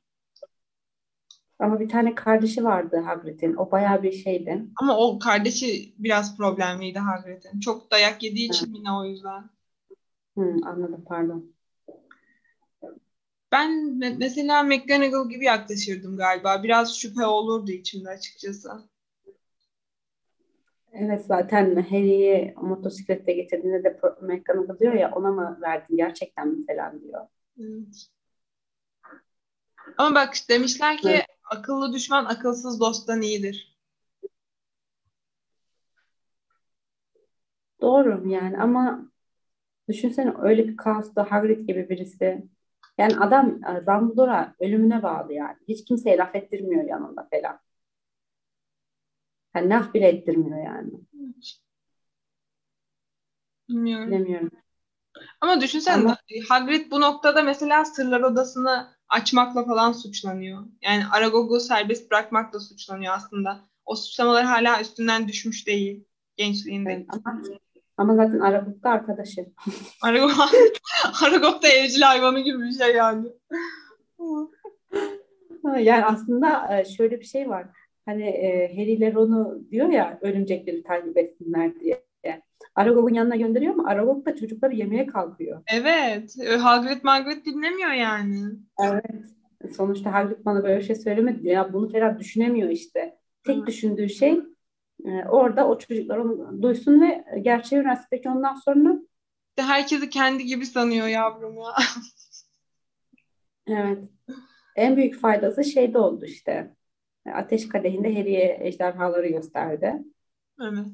Ama 1.60 1.80
bir 1.80 1.88
tane 1.88 2.14
kardeşi 2.14 2.64
vardı 2.64 2.96
Hagrid'in. 2.96 3.56
O 3.56 3.70
bayağı 3.70 4.02
bir 4.02 4.12
şeydi. 4.12 4.64
Ama 4.76 4.98
o 4.98 5.18
kardeşi 5.18 5.94
biraz 5.98 6.36
problemliydi 6.36 6.98
Hagrid'in. 6.98 7.60
Çok 7.60 7.90
dayak 7.90 8.22
yediği 8.22 8.48
için 8.48 8.74
yine 8.74 8.92
o 8.92 9.04
yüzden. 9.04 9.50
Hı, 10.38 10.56
anladım 10.64 11.04
pardon. 11.08 11.52
Ben 13.52 13.98
mesela 14.18 14.62
McGonagall 14.62 15.28
gibi 15.28 15.44
yaklaşırdım 15.44 16.16
galiba. 16.16 16.62
Biraz 16.62 16.98
şüphe 16.98 17.26
olurdu 17.26 17.70
içimde 17.70 18.08
açıkçası. 18.08 18.70
Evet 20.92 21.24
zaten 21.26 21.76
Harry'i 21.82 22.54
motosiklette 22.56 23.32
getirdiğinde 23.32 23.84
de 23.84 24.00
McGonagall 24.20 24.78
diyor 24.78 24.94
ya 24.94 25.12
ona 25.14 25.30
mı 25.30 25.58
verdin 25.62 25.96
gerçekten 25.96 26.48
mi 26.48 26.66
falan 26.66 27.02
diyor. 27.02 27.26
Evet. 27.58 28.06
Ama 29.98 30.14
bak 30.14 30.34
demişler 30.48 30.96
ki 30.96 31.08
evet. 31.08 31.26
Akıllı 31.50 31.92
düşman 31.92 32.24
akılsız 32.24 32.80
dosttan 32.80 33.22
iyidir. 33.22 33.76
Doğru 37.80 38.28
yani 38.28 38.58
ama 38.58 39.10
düşünsene 39.88 40.34
öyle 40.42 40.68
bir 40.68 40.76
kaosta 40.76 41.30
Hagrid 41.30 41.66
gibi 41.68 41.88
birisi 41.88 42.48
yani 42.98 43.18
adam 43.18 43.62
Dumbledore'a 43.62 44.54
ölümüne 44.60 45.02
bağlı 45.02 45.32
yani. 45.32 45.56
Hiç 45.68 45.84
kimseye 45.84 46.16
laf 46.16 46.34
ettirmiyor 46.34 46.84
yanında 46.84 47.28
falan. 47.30 47.60
Yani 49.54 49.68
laf 49.70 49.94
bile 49.94 50.08
ettirmiyor 50.08 50.64
yani. 50.64 50.90
Bilmiyorum. 53.68 54.08
Bilemiyorum. 54.08 54.50
Ama 55.40 55.60
düşünsene 55.60 55.94
Ama... 55.94 56.16
Hagrid 56.48 56.90
bu 56.90 57.00
noktada 57.00 57.42
mesela 57.42 57.84
sırlar 57.84 58.20
odasını 58.20 58.99
açmakla 59.10 59.64
falan 59.64 59.92
suçlanıyor. 59.92 60.62
Yani 60.82 61.02
Aragog'u 61.12 61.60
serbest 61.60 62.10
bırakmakla 62.10 62.60
suçlanıyor 62.60 63.14
aslında. 63.14 63.60
O 63.86 63.96
suçlamalar 63.96 64.44
hala 64.44 64.80
üstünden 64.80 65.28
düşmüş 65.28 65.66
değil 65.66 66.04
gençliğinde. 66.36 66.92
Evet, 66.92 67.06
ama 67.08 67.42
ama 67.96 68.14
zaten 68.14 68.40
Aragog 68.40 68.82
da 68.82 68.90
arkadaşı. 68.90 69.46
Aragog, 70.02 70.30
Aragog 71.22 71.62
da 71.62 71.68
evcil 71.68 72.00
hayvanı 72.00 72.40
gibi 72.40 72.58
bir 72.58 72.72
şey 72.72 72.94
yani. 72.94 73.28
yani 75.64 76.04
aslında 76.04 76.78
e, 76.78 76.84
şöyle 76.84 77.20
bir 77.20 77.24
şey 77.24 77.48
var. 77.48 77.66
Hani 78.06 78.24
e, 78.24 78.76
Harry 78.76 78.92
ile 78.92 79.12
Ron'u 79.12 79.62
diyor 79.70 79.88
ya 79.88 80.18
örümcekleri 80.22 80.82
takip 80.82 81.18
etsinler 81.18 81.80
diye. 81.80 82.09
Aragog'un 82.74 83.14
yanına 83.14 83.36
gönderiyor 83.36 83.74
ama 83.74 83.88
Aragog 83.88 84.26
da 84.26 84.36
çocukları 84.36 84.74
yemeye 84.74 85.06
kalkıyor. 85.06 85.62
Evet. 85.74 86.36
Hagrid 86.60 87.04
Margaret 87.04 87.46
dinlemiyor 87.46 87.90
yani. 87.90 88.44
Evet. 88.78 89.26
Sonuçta 89.76 90.12
Hagrid 90.12 90.44
bana 90.44 90.62
böyle 90.62 90.78
bir 90.78 90.84
şey 90.84 90.96
söylemedi. 90.96 91.48
Ya 91.48 91.72
bunu 91.72 91.92
falan 91.92 92.18
düşünemiyor 92.18 92.70
işte. 92.70 93.18
Tek 93.46 93.56
Hı. 93.56 93.66
düşündüğü 93.66 94.08
şey 94.08 94.40
e, 95.04 95.24
orada 95.28 95.68
o 95.68 95.78
çocuklar 95.78 96.16
onu 96.16 96.62
duysun 96.62 97.00
ve 97.00 97.24
gerçeği 97.40 97.82
öğrensin. 97.82 98.06
Peki 98.10 98.28
ondan 98.28 98.54
sonra? 98.54 98.98
Herkesi 99.56 100.10
kendi 100.10 100.44
gibi 100.44 100.66
sanıyor 100.66 101.06
yavrum 101.06 101.56
ya. 101.56 101.74
evet. 103.66 104.04
En 104.76 104.96
büyük 104.96 105.20
faydası 105.20 105.64
şeyde 105.64 105.98
oldu 105.98 106.24
işte. 106.24 106.74
Ateş 107.34 107.68
kadehinde 107.68 108.14
Harry'e 108.14 108.58
ejderhaları 108.60 109.28
gösterdi. 109.28 109.94
Evet. 110.62 110.86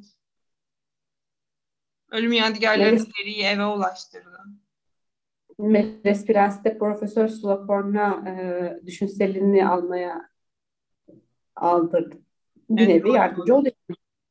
Ölüm 2.11 2.33
yadigarlarını 2.33 2.99
Harry'i 2.99 3.43
eve 3.43 3.65
ulaştırdı. 3.65 4.41
Meles 5.59 6.27
Prens'te 6.27 6.79
Profesör 6.79 7.29
Slughorn'a 7.29 8.31
e, 8.31 8.87
düşünselerini 8.87 9.69
almaya 9.69 10.31
aldırdı. 11.57 12.17
Bir 12.71 12.83
evet, 12.89 13.05
nevi 13.05 13.17
yardımcı 13.17 13.55
oldu. 13.55 13.69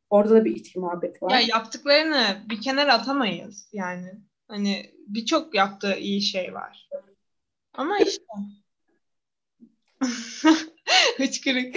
Orada 0.09 0.35
da 0.35 0.45
bir 0.45 0.55
içki 0.55 0.79
muhabbeti 0.79 1.25
var. 1.25 1.31
Ya 1.31 1.39
yaptıklarını 1.39 2.43
bir 2.49 2.61
kenara 2.61 2.93
atamayız 2.93 3.69
yani. 3.73 4.11
Hani 4.47 4.93
birçok 5.07 5.55
yaptığı 5.55 5.95
iyi 5.95 6.21
şey 6.21 6.53
var. 6.53 6.89
Ama 7.73 7.97
işte 7.97 8.23
Hıçkırık. 11.17 11.75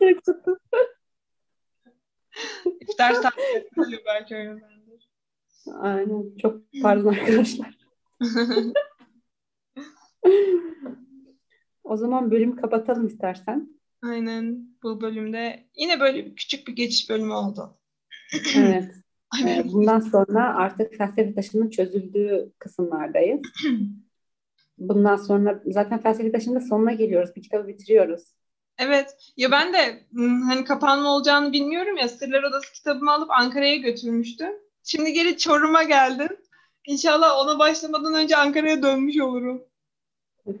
Çok 0.00 0.24
tuttu. 0.24 0.58
İftar 2.80 3.14
saati 3.14 3.64
belki 4.06 4.36
o 4.36 4.38
yüzdendir. 4.38 5.10
Aynen. 5.80 6.36
Çok 6.36 6.60
pardon 6.82 7.12
arkadaşlar. 7.12 7.78
o 11.84 11.96
zaman 11.96 12.30
bölümü 12.30 12.56
kapatalım 12.56 13.06
istersen. 13.06 13.80
Aynen. 14.02 14.68
Bu 14.82 15.00
bölümde 15.00 15.66
yine 15.76 16.00
böyle 16.00 16.34
küçük 16.34 16.68
bir 16.68 16.76
geçiş 16.76 17.10
bölümü 17.10 17.32
oldu. 17.32 17.78
evet. 18.56 18.94
Ee, 19.46 19.64
bundan 19.72 20.00
sonra 20.00 20.54
artık 20.56 20.94
felsefe 20.94 21.34
taşının 21.34 21.70
çözüldüğü 21.70 22.52
kısımlardayız. 22.58 23.42
Bundan 24.78 25.16
sonra 25.16 25.62
zaten 25.66 26.02
felsefe 26.02 26.32
taşında 26.32 26.60
sonuna 26.60 26.92
geliyoruz. 26.92 27.36
Bir 27.36 27.42
kitabı 27.42 27.68
bitiriyoruz. 27.68 28.34
Evet. 28.80 29.16
Ya 29.36 29.50
ben 29.50 29.72
de 29.72 30.04
hani 30.48 30.64
kapanma 30.64 31.08
olacağını 31.08 31.52
bilmiyorum 31.52 31.96
ya. 31.96 32.08
Sırlar 32.08 32.42
Odası 32.42 32.72
kitabımı 32.72 33.12
alıp 33.12 33.30
Ankara'ya 33.30 33.76
götürmüştüm. 33.76 34.52
Şimdi 34.84 35.12
geri 35.12 35.38
Çorum'a 35.38 35.82
geldim. 35.82 36.28
İnşallah 36.86 37.38
ona 37.38 37.58
başlamadan 37.58 38.14
önce 38.14 38.36
Ankara'ya 38.36 38.82
dönmüş 38.82 39.20
olurum. 39.20 39.62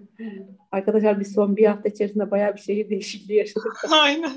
Arkadaşlar 0.72 1.20
biz 1.20 1.32
son 1.32 1.56
bir 1.56 1.66
hafta 1.66 1.88
içerisinde 1.88 2.30
bayağı 2.30 2.54
bir 2.54 2.60
şehir 2.60 2.90
değişikliği 2.90 3.38
yaşadık. 3.38 3.76
Aynen. 3.90 4.32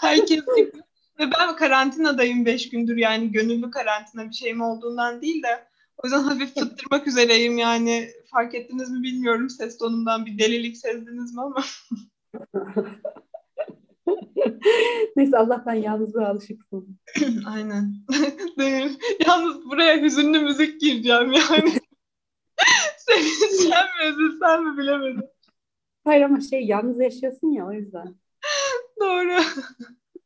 Herkes 0.00 0.44
gibi. 0.56 0.72
Ve 1.18 1.24
ben 1.38 1.56
karantinadayım 1.56 2.46
beş 2.46 2.68
gündür 2.68 2.96
yani 2.96 3.32
gönüllü 3.32 3.70
karantina 3.70 4.28
bir 4.28 4.34
şeyim 4.34 4.60
olduğundan 4.60 5.22
değil 5.22 5.42
de 5.42 5.66
o 5.96 6.06
yüzden 6.06 6.22
hafif 6.22 6.54
fıttırmak 6.54 7.06
üzereyim 7.06 7.58
yani. 7.58 8.10
Fark 8.30 8.54
ettiniz 8.54 8.90
mi 8.90 9.02
bilmiyorum 9.02 9.50
ses 9.50 9.78
tonundan 9.78 10.26
bir 10.26 10.38
delilik 10.38 10.76
sezdiniz 10.76 11.34
mi 11.34 11.42
ama. 11.42 11.64
Neyse 15.16 15.38
Allah'tan 15.38 15.74
yalnızlığa 15.74 16.28
alışıksın. 16.28 16.98
Aynen. 17.46 17.94
Yalnız 19.26 19.70
buraya 19.70 20.02
hüzünlü 20.02 20.38
müzik 20.38 20.80
gireceğim 20.80 21.32
yani. 21.32 21.70
Sevinçten 22.98 23.84
mi 23.84 24.10
üzülsem 24.10 24.64
mi 24.64 24.78
bilemedim. 24.78 25.28
Hayır 26.04 26.22
ama 26.22 26.40
şey 26.40 26.66
yalnız 26.66 27.00
yaşıyorsun 27.00 27.48
ya 27.48 27.66
o 27.66 27.72
yüzden. 27.72 28.14
Doğru. 29.00 29.38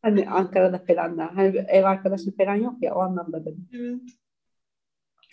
Hani 0.03 0.31
Ankara'da 0.31 0.79
falan 0.79 1.19
da. 1.19 1.31
Hani 1.37 1.57
ev 1.57 1.85
arkadaşın 1.85 2.31
falan 2.31 2.55
yok 2.55 2.83
ya 2.83 2.95
o 2.95 3.01
anlamda 3.01 3.45
dedim. 3.45 3.69
Evet. 3.73 4.01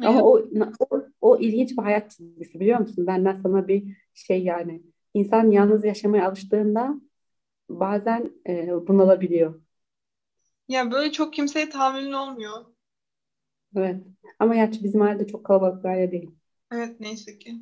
Ama 0.04 0.24
o, 0.24 0.42
o, 0.80 1.04
o 1.22 1.38
ilginç 1.38 1.72
bir 1.72 1.84
hayat 1.84 2.12
çizgisi 2.12 2.60
biliyor 2.60 2.80
musun? 2.80 3.08
Benden 3.08 3.34
sana 3.34 3.68
bir 3.68 3.98
şey 4.14 4.44
yani. 4.44 4.84
İnsan 5.18 5.52
yalnız 5.52 5.86
yaşamaya 5.86 6.28
alıştığında 6.28 7.02
bazen 7.70 8.32
e, 8.48 8.70
bunalabiliyor. 8.88 9.62
Ya 10.68 10.92
böyle 10.92 11.12
çok 11.12 11.34
kimseye 11.34 11.70
tahammülün 11.70 12.12
olmuyor. 12.12 12.66
Evet. 13.76 14.04
Ama 14.40 14.56
gerçi 14.56 14.84
bizim 14.84 15.02
ailede 15.02 15.28
çok 15.28 15.46
kalabalık 15.46 15.84
bir 15.84 15.90
aile 15.90 16.12
değil. 16.12 16.32
Evet 16.72 17.00
neyse 17.00 17.38
ki. 17.40 17.56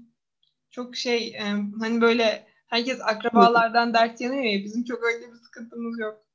Çok 0.72 0.96
şey 0.96 1.28
e, 1.28 1.44
hani 1.80 2.02
böyle 2.02 2.48
herkes 2.68 3.02
akrabalardan 3.02 3.94
dert 3.94 4.22
yanıyor 4.22 4.44
ya 4.44 4.64
bizim 4.64 4.84
çok 4.84 5.04
öyle 5.04 5.32
bir 5.32 5.38
sıkıntımız 5.38 6.00
yok. 6.00 6.26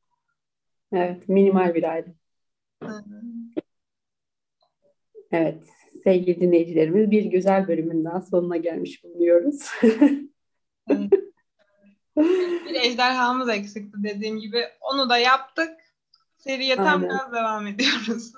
Evet 0.93 1.29
minimal 1.29 1.75
bir 1.75 1.85
aile. 1.85 2.15
Evet 5.33 5.65
sevgili 6.05 6.41
dinleyicilerimiz 6.41 7.11
bir 7.11 7.25
güzel 7.25 7.69
bölümün 7.69 8.05
daha 8.05 8.21
sonuna 8.23 8.57
gelmiş 8.57 9.05
bulunuyoruz. 9.05 9.71
bir 12.67 12.75
ejderhamız 12.75 13.49
eksikti 13.49 13.99
dediğim 14.03 14.39
gibi. 14.39 14.65
Onu 14.81 15.11
da 15.11 15.19
yaptık. 15.19 15.71
Seriye 16.37 16.77
tam 16.77 17.03
biraz 17.03 17.33
devam 17.33 17.67
ediyoruz. 17.67 18.33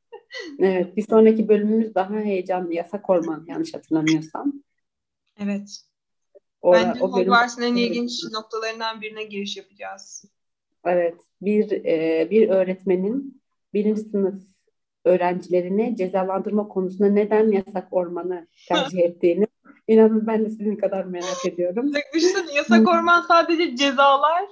evet 0.58 0.96
bir 0.96 1.06
sonraki 1.06 1.48
bölümümüz 1.48 1.94
daha 1.94 2.14
heyecanlı. 2.14 2.74
Yasak 2.74 3.10
Orman 3.10 3.44
yanlış 3.48 3.74
hatırlamıyorsam. 3.74 4.52
Evet. 5.38 5.82
Ora, 6.62 6.82
Bence 6.82 7.04
o 7.04 7.12
Hogwarts'ın 7.12 7.62
en 7.62 7.76
ilginç 7.76 8.12
noktalarından 8.32 9.00
birine 9.00 9.24
giriş 9.24 9.56
yapacağız. 9.56 10.24
Evet. 10.84 11.14
Bir, 11.42 11.84
e, 11.84 12.28
bir 12.30 12.48
öğretmenin 12.48 13.42
birinci 13.74 14.00
sınıf 14.00 14.42
öğrencilerini 15.04 15.96
cezalandırma 15.96 16.68
konusunda 16.68 17.10
neden 17.10 17.50
yasak 17.50 17.88
ormanı 17.90 18.46
tercih 18.68 18.98
ettiğini 19.04 19.46
inanın 19.88 20.26
ben 20.26 20.44
de 20.44 20.50
sizin 20.50 20.76
kadar 20.76 21.04
merak 21.04 21.46
ediyorum. 21.46 21.92
Düşünsene 22.14 22.52
yasak 22.54 22.88
orman 22.88 23.22
sadece 23.22 23.76
cezalar 23.76 24.44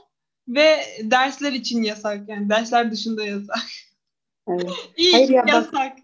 ve 0.48 0.76
dersler 1.02 1.52
için 1.52 1.82
yasak 1.82 2.28
yani 2.28 2.48
dersler 2.48 2.92
dışında 2.92 3.24
yasak. 3.24 3.64
Evet. 4.48 4.70
İyi 4.96 5.12
Hayır 5.12 5.28
ya, 5.28 5.44
yasak. 5.48 5.98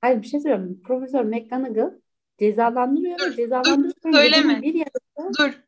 Hayır 0.00 0.22
bir 0.22 0.26
şey 0.26 0.40
söyleyeyim. 0.40 0.80
Profesör 0.86 1.24
McGonagall 1.24 1.90
cezalandırıyor 2.38 3.18
Dur, 3.18 3.26
ve 3.26 3.36
cezalandırırken 3.36 4.12
dur, 4.12 4.18
söyleme. 4.18 4.62
bir 4.62 4.74
yarısı 4.74 5.38
Dur. 5.38 5.60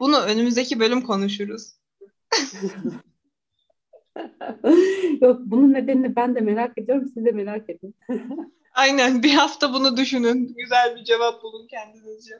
Bunu 0.00 0.20
önümüzdeki 0.20 0.80
bölüm 0.80 1.02
konuşuruz. 1.02 1.72
Yok 5.20 5.40
bunun 5.44 5.72
nedenini 5.72 6.16
ben 6.16 6.34
de 6.34 6.40
merak 6.40 6.78
ediyorum. 6.78 7.08
Siz 7.14 7.24
de 7.24 7.30
merak 7.32 7.70
edin. 7.70 7.94
Aynen 8.74 9.22
bir 9.22 9.34
hafta 9.34 9.72
bunu 9.74 9.96
düşünün. 9.96 10.54
Güzel 10.56 10.96
bir 10.96 11.04
cevap 11.04 11.42
bulun 11.42 11.66
kendinizce. 11.66 12.34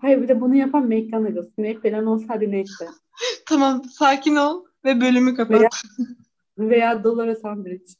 Hayır 0.00 0.22
bir 0.22 0.28
de 0.28 0.40
bunu 0.40 0.54
yapan 0.54 0.86
McGonagall. 0.88 1.42
Snape 1.42 1.90
falan 1.90 2.06
olsaydı 2.06 2.50
neyse. 2.50 2.88
Tamam 3.48 3.84
sakin 3.84 4.36
ol 4.36 4.64
ve 4.84 5.00
bölümü 5.00 5.34
kapat. 5.36 5.60
Veya- 5.60 5.68
Veya 6.58 7.04
Dolores 7.04 7.44
Umbridge. 7.44 7.92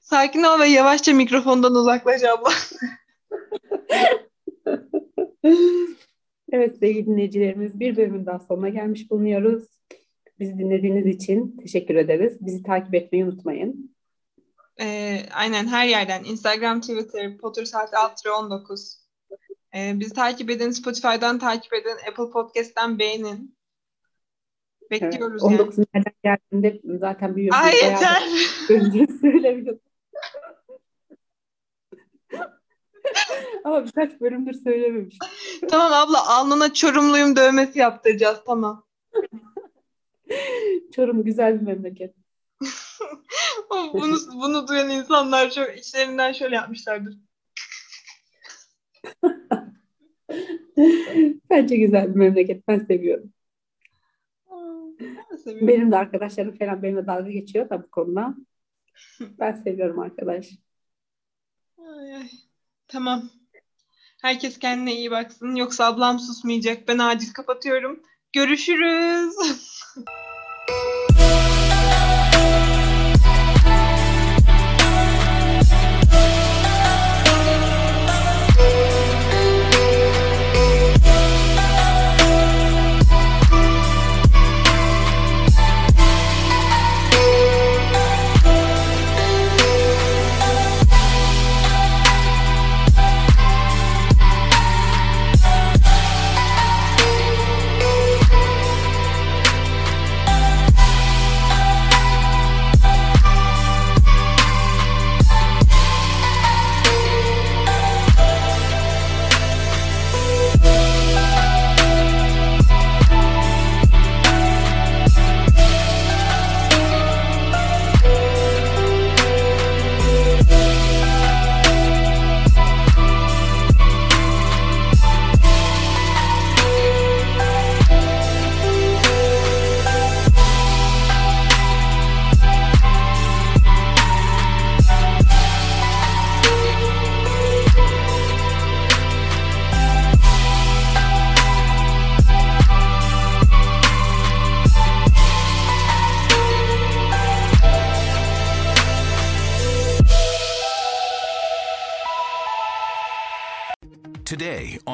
Sakin 0.00 0.42
ol 0.42 0.60
ve 0.60 0.66
yavaşça 0.68 1.12
mikrofondan 1.14 1.74
uzaklaş 1.74 2.22
abla. 2.24 2.50
Evet 6.52 6.76
sevgili 6.80 7.06
dinleyicilerimiz 7.06 7.80
bir 7.80 7.96
bölümün 7.96 8.26
daha 8.26 8.38
sonuna 8.38 8.68
gelmiş 8.68 9.10
bulunuyoruz. 9.10 9.64
Bizi 10.40 10.58
dinlediğiniz 10.58 11.06
için 11.06 11.56
teşekkür 11.62 11.94
ederiz. 11.94 12.36
Bizi 12.40 12.62
takip 12.62 12.94
etmeyi 12.94 13.24
unutmayın. 13.24 13.94
Ee, 14.80 15.22
aynen 15.34 15.66
her 15.66 15.86
yerden. 15.86 16.24
Instagram, 16.24 16.80
Twitter, 16.80 17.38
Potter 17.38 17.64
Saati 17.64 17.96
Altı 17.96 18.34
19. 18.34 19.08
Ee, 19.74 19.92
bizi 20.00 20.14
takip 20.14 20.50
edin. 20.50 20.70
Spotify'dan 20.70 21.38
takip 21.38 21.72
edin. 21.72 21.96
Apple 22.08 22.30
Podcast'ten 22.30 22.98
beğenin. 22.98 23.58
Evet, 24.90 25.02
Bekliyoruz 25.02 25.42
yani. 25.42 25.54
19 25.54 25.78
nereden 25.78 26.12
geldiğinde 26.24 26.80
zaten 26.98 27.36
büyüyorsunuz. 27.36 27.66
Ay 27.66 27.74
yeter. 27.74 28.22
önce 28.70 29.06
söylemiyorum. 29.20 29.80
Ama 33.64 33.86
birkaç 33.86 34.20
bölümdür 34.20 34.54
söylememiş. 34.54 35.16
tamam 35.68 35.92
abla 35.92 36.28
alnına 36.28 36.72
çorumluyum 36.72 37.36
dövmesi 37.36 37.78
yaptıracağız. 37.78 38.38
Tamam. 38.46 38.84
Çorum 40.94 41.24
güzel 41.24 41.60
bir 41.60 41.66
memleket. 41.66 42.14
bunu, 43.92 44.16
bunu 44.34 44.68
duyan 44.68 44.90
insanlar 44.90 45.50
çok 45.50 45.78
içlerinden 45.78 46.32
şöyle 46.32 46.54
yapmışlardır. 46.54 47.18
Bence 51.50 51.76
güzel 51.76 52.10
bir 52.10 52.18
memleket. 52.18 52.68
Ben 52.68 52.78
seviyorum. 52.78 53.32
Ben 55.30 55.36
seviyorum. 55.36 55.68
Benim 55.68 55.92
de 55.92 55.96
arkadaşlarım 55.96 56.58
falan 56.58 56.82
benimle 56.82 57.06
dalga 57.06 57.30
geçiyor 57.30 57.70
da 57.70 57.82
bu 57.82 57.90
konuda. 57.90 58.34
Ben 59.20 59.52
seviyorum 59.52 59.98
arkadaş. 59.98 60.50
Ay, 61.78 62.14
ay. 62.14 62.30
Tamam. 62.88 63.30
Herkes 64.22 64.58
kendine 64.58 64.94
iyi 64.94 65.10
baksın. 65.10 65.54
Yoksa 65.54 65.86
ablam 65.86 66.18
susmayacak. 66.18 66.88
Ben 66.88 66.98
acil 66.98 67.32
kapatıyorum. 67.32 68.02
Görüşürüz. 68.32 69.34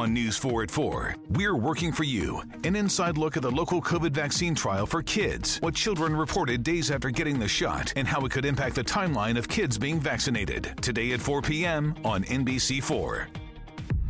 on 0.04 0.12
News 0.12 0.36
4 0.36 0.64
at 0.64 0.70
4, 0.70 1.16
we're 1.30 1.56
working 1.56 1.90
for 1.90 2.04
you. 2.04 2.42
An 2.64 2.76
inside 2.76 3.16
look 3.16 3.38
at 3.38 3.42
the 3.42 3.50
local 3.50 3.80
COVID 3.80 4.10
vaccine 4.10 4.54
trial 4.54 4.84
for 4.84 5.02
kids, 5.02 5.56
what 5.62 5.74
children 5.74 6.14
reported 6.14 6.62
days 6.62 6.90
after 6.90 7.08
getting 7.08 7.38
the 7.38 7.48
shot, 7.48 7.90
and 7.96 8.06
how 8.06 8.20
it 8.26 8.30
could 8.30 8.44
impact 8.44 8.74
the 8.74 8.84
timeline 8.84 9.38
of 9.38 9.48
kids 9.48 9.78
being 9.78 9.98
vaccinated. 9.98 10.74
Today 10.82 11.12
at 11.12 11.22
4 11.22 11.40
p.m. 11.40 11.94
on 12.04 12.22
NBC4. 12.24 13.28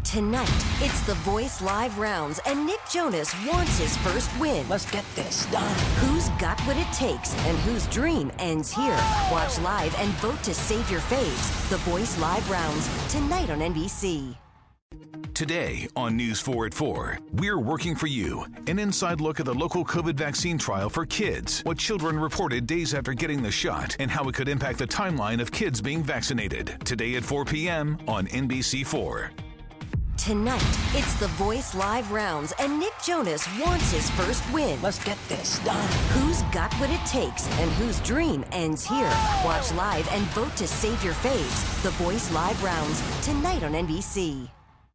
Tonight, 0.03 0.65
it's 0.81 1.01
the 1.03 1.15
Voice 1.23 1.63
Live 1.63 1.97
rounds, 1.97 2.41
and 2.45 2.67
Nick 2.67 2.81
Jonas 2.91 3.33
wants 3.47 3.79
his 3.79 3.97
first 3.99 4.37
win. 4.41 4.69
Let's 4.69 4.91
get 4.91 5.05
this 5.15 5.47
done. 5.47 5.77
Who's 5.99 6.29
got 6.41 6.59
what 6.63 6.77
it 6.77 6.93
takes 6.93 7.35
and 7.47 7.57
whose 7.59 7.87
dream 7.87 8.33
ends 8.41 8.73
here? 8.73 8.99
Watch 9.31 9.61
live 9.61 9.95
and 9.99 10.11
vote 10.15 10.43
to 10.43 10.55
save 10.55 10.91
your 10.91 11.01
faves. 11.03 11.71
The 11.71 11.79
Voice 11.89 12.19
Live 12.19 12.51
rounds, 12.51 12.89
tonight 13.13 13.51
on 13.51 13.61
NBC. 13.61 14.37
Today 15.35 15.89
on 15.97 16.17
News 16.17 16.41
4 16.41 16.67
at 16.67 16.75
4, 16.75 17.19
we're 17.33 17.59
working 17.59 17.97
for 17.97 18.07
you. 18.07 18.47
An 18.69 18.79
inside 18.79 19.21
look 19.21 19.41
at 19.41 19.47
the 19.47 19.53
local 19.53 19.85
COVID 19.85 20.15
vaccine 20.15 20.57
trial 20.57 20.89
for 20.89 21.05
kids, 21.05 21.61
what 21.65 21.77
children 21.77 22.17
reported 22.17 22.69
days 22.69 22.95
after 22.95 23.13
getting 23.13 23.43
the 23.43 23.51
shot, 23.51 23.97
and 23.99 24.09
how 24.09 24.29
it 24.29 24.37
could 24.37 24.49
impact 24.49 24.79
the 24.79 24.87
timeline 24.87 25.41
of 25.41 25.51
kids 25.51 25.81
being 25.81 26.05
vaccinated. 26.05 26.77
Today 26.85 27.17
at 27.17 27.25
4 27.25 27.45
p.m. 27.47 27.99
on 28.07 28.29
NBC4. 28.29 29.31
Tonight, 30.17 30.79
it's 30.93 31.15
the 31.15 31.27
Voice 31.35 31.75
Live 31.75 32.13
rounds, 32.13 32.53
and 32.61 32.79
Nick 32.79 32.95
Jonas 33.05 33.49
wants 33.59 33.91
his 33.91 34.09
first 34.11 34.49
win. 34.53 34.81
Let's 34.83 35.03
get 35.03 35.19
this 35.29 35.59
done. 35.65 35.89
Who's 36.13 36.43
got 36.45 36.73
what 36.75 36.91
it 36.91 37.05
takes 37.07 37.49
and 37.59 37.73
whose 37.73 37.99
dream 38.01 38.45
ends 38.53 38.87
here? 38.87 39.13
Watch 39.45 39.73
live 39.73 40.09
and 40.13 40.23
vote 40.27 40.55
to 40.59 40.69
save 40.69 41.03
your 41.03 41.15
faves. 41.15 41.83
The 41.83 41.91
Voice 41.91 42.31
Live 42.31 42.63
rounds, 42.63 43.03
tonight 43.25 43.65
on 43.65 43.73
NBC. 43.73 44.49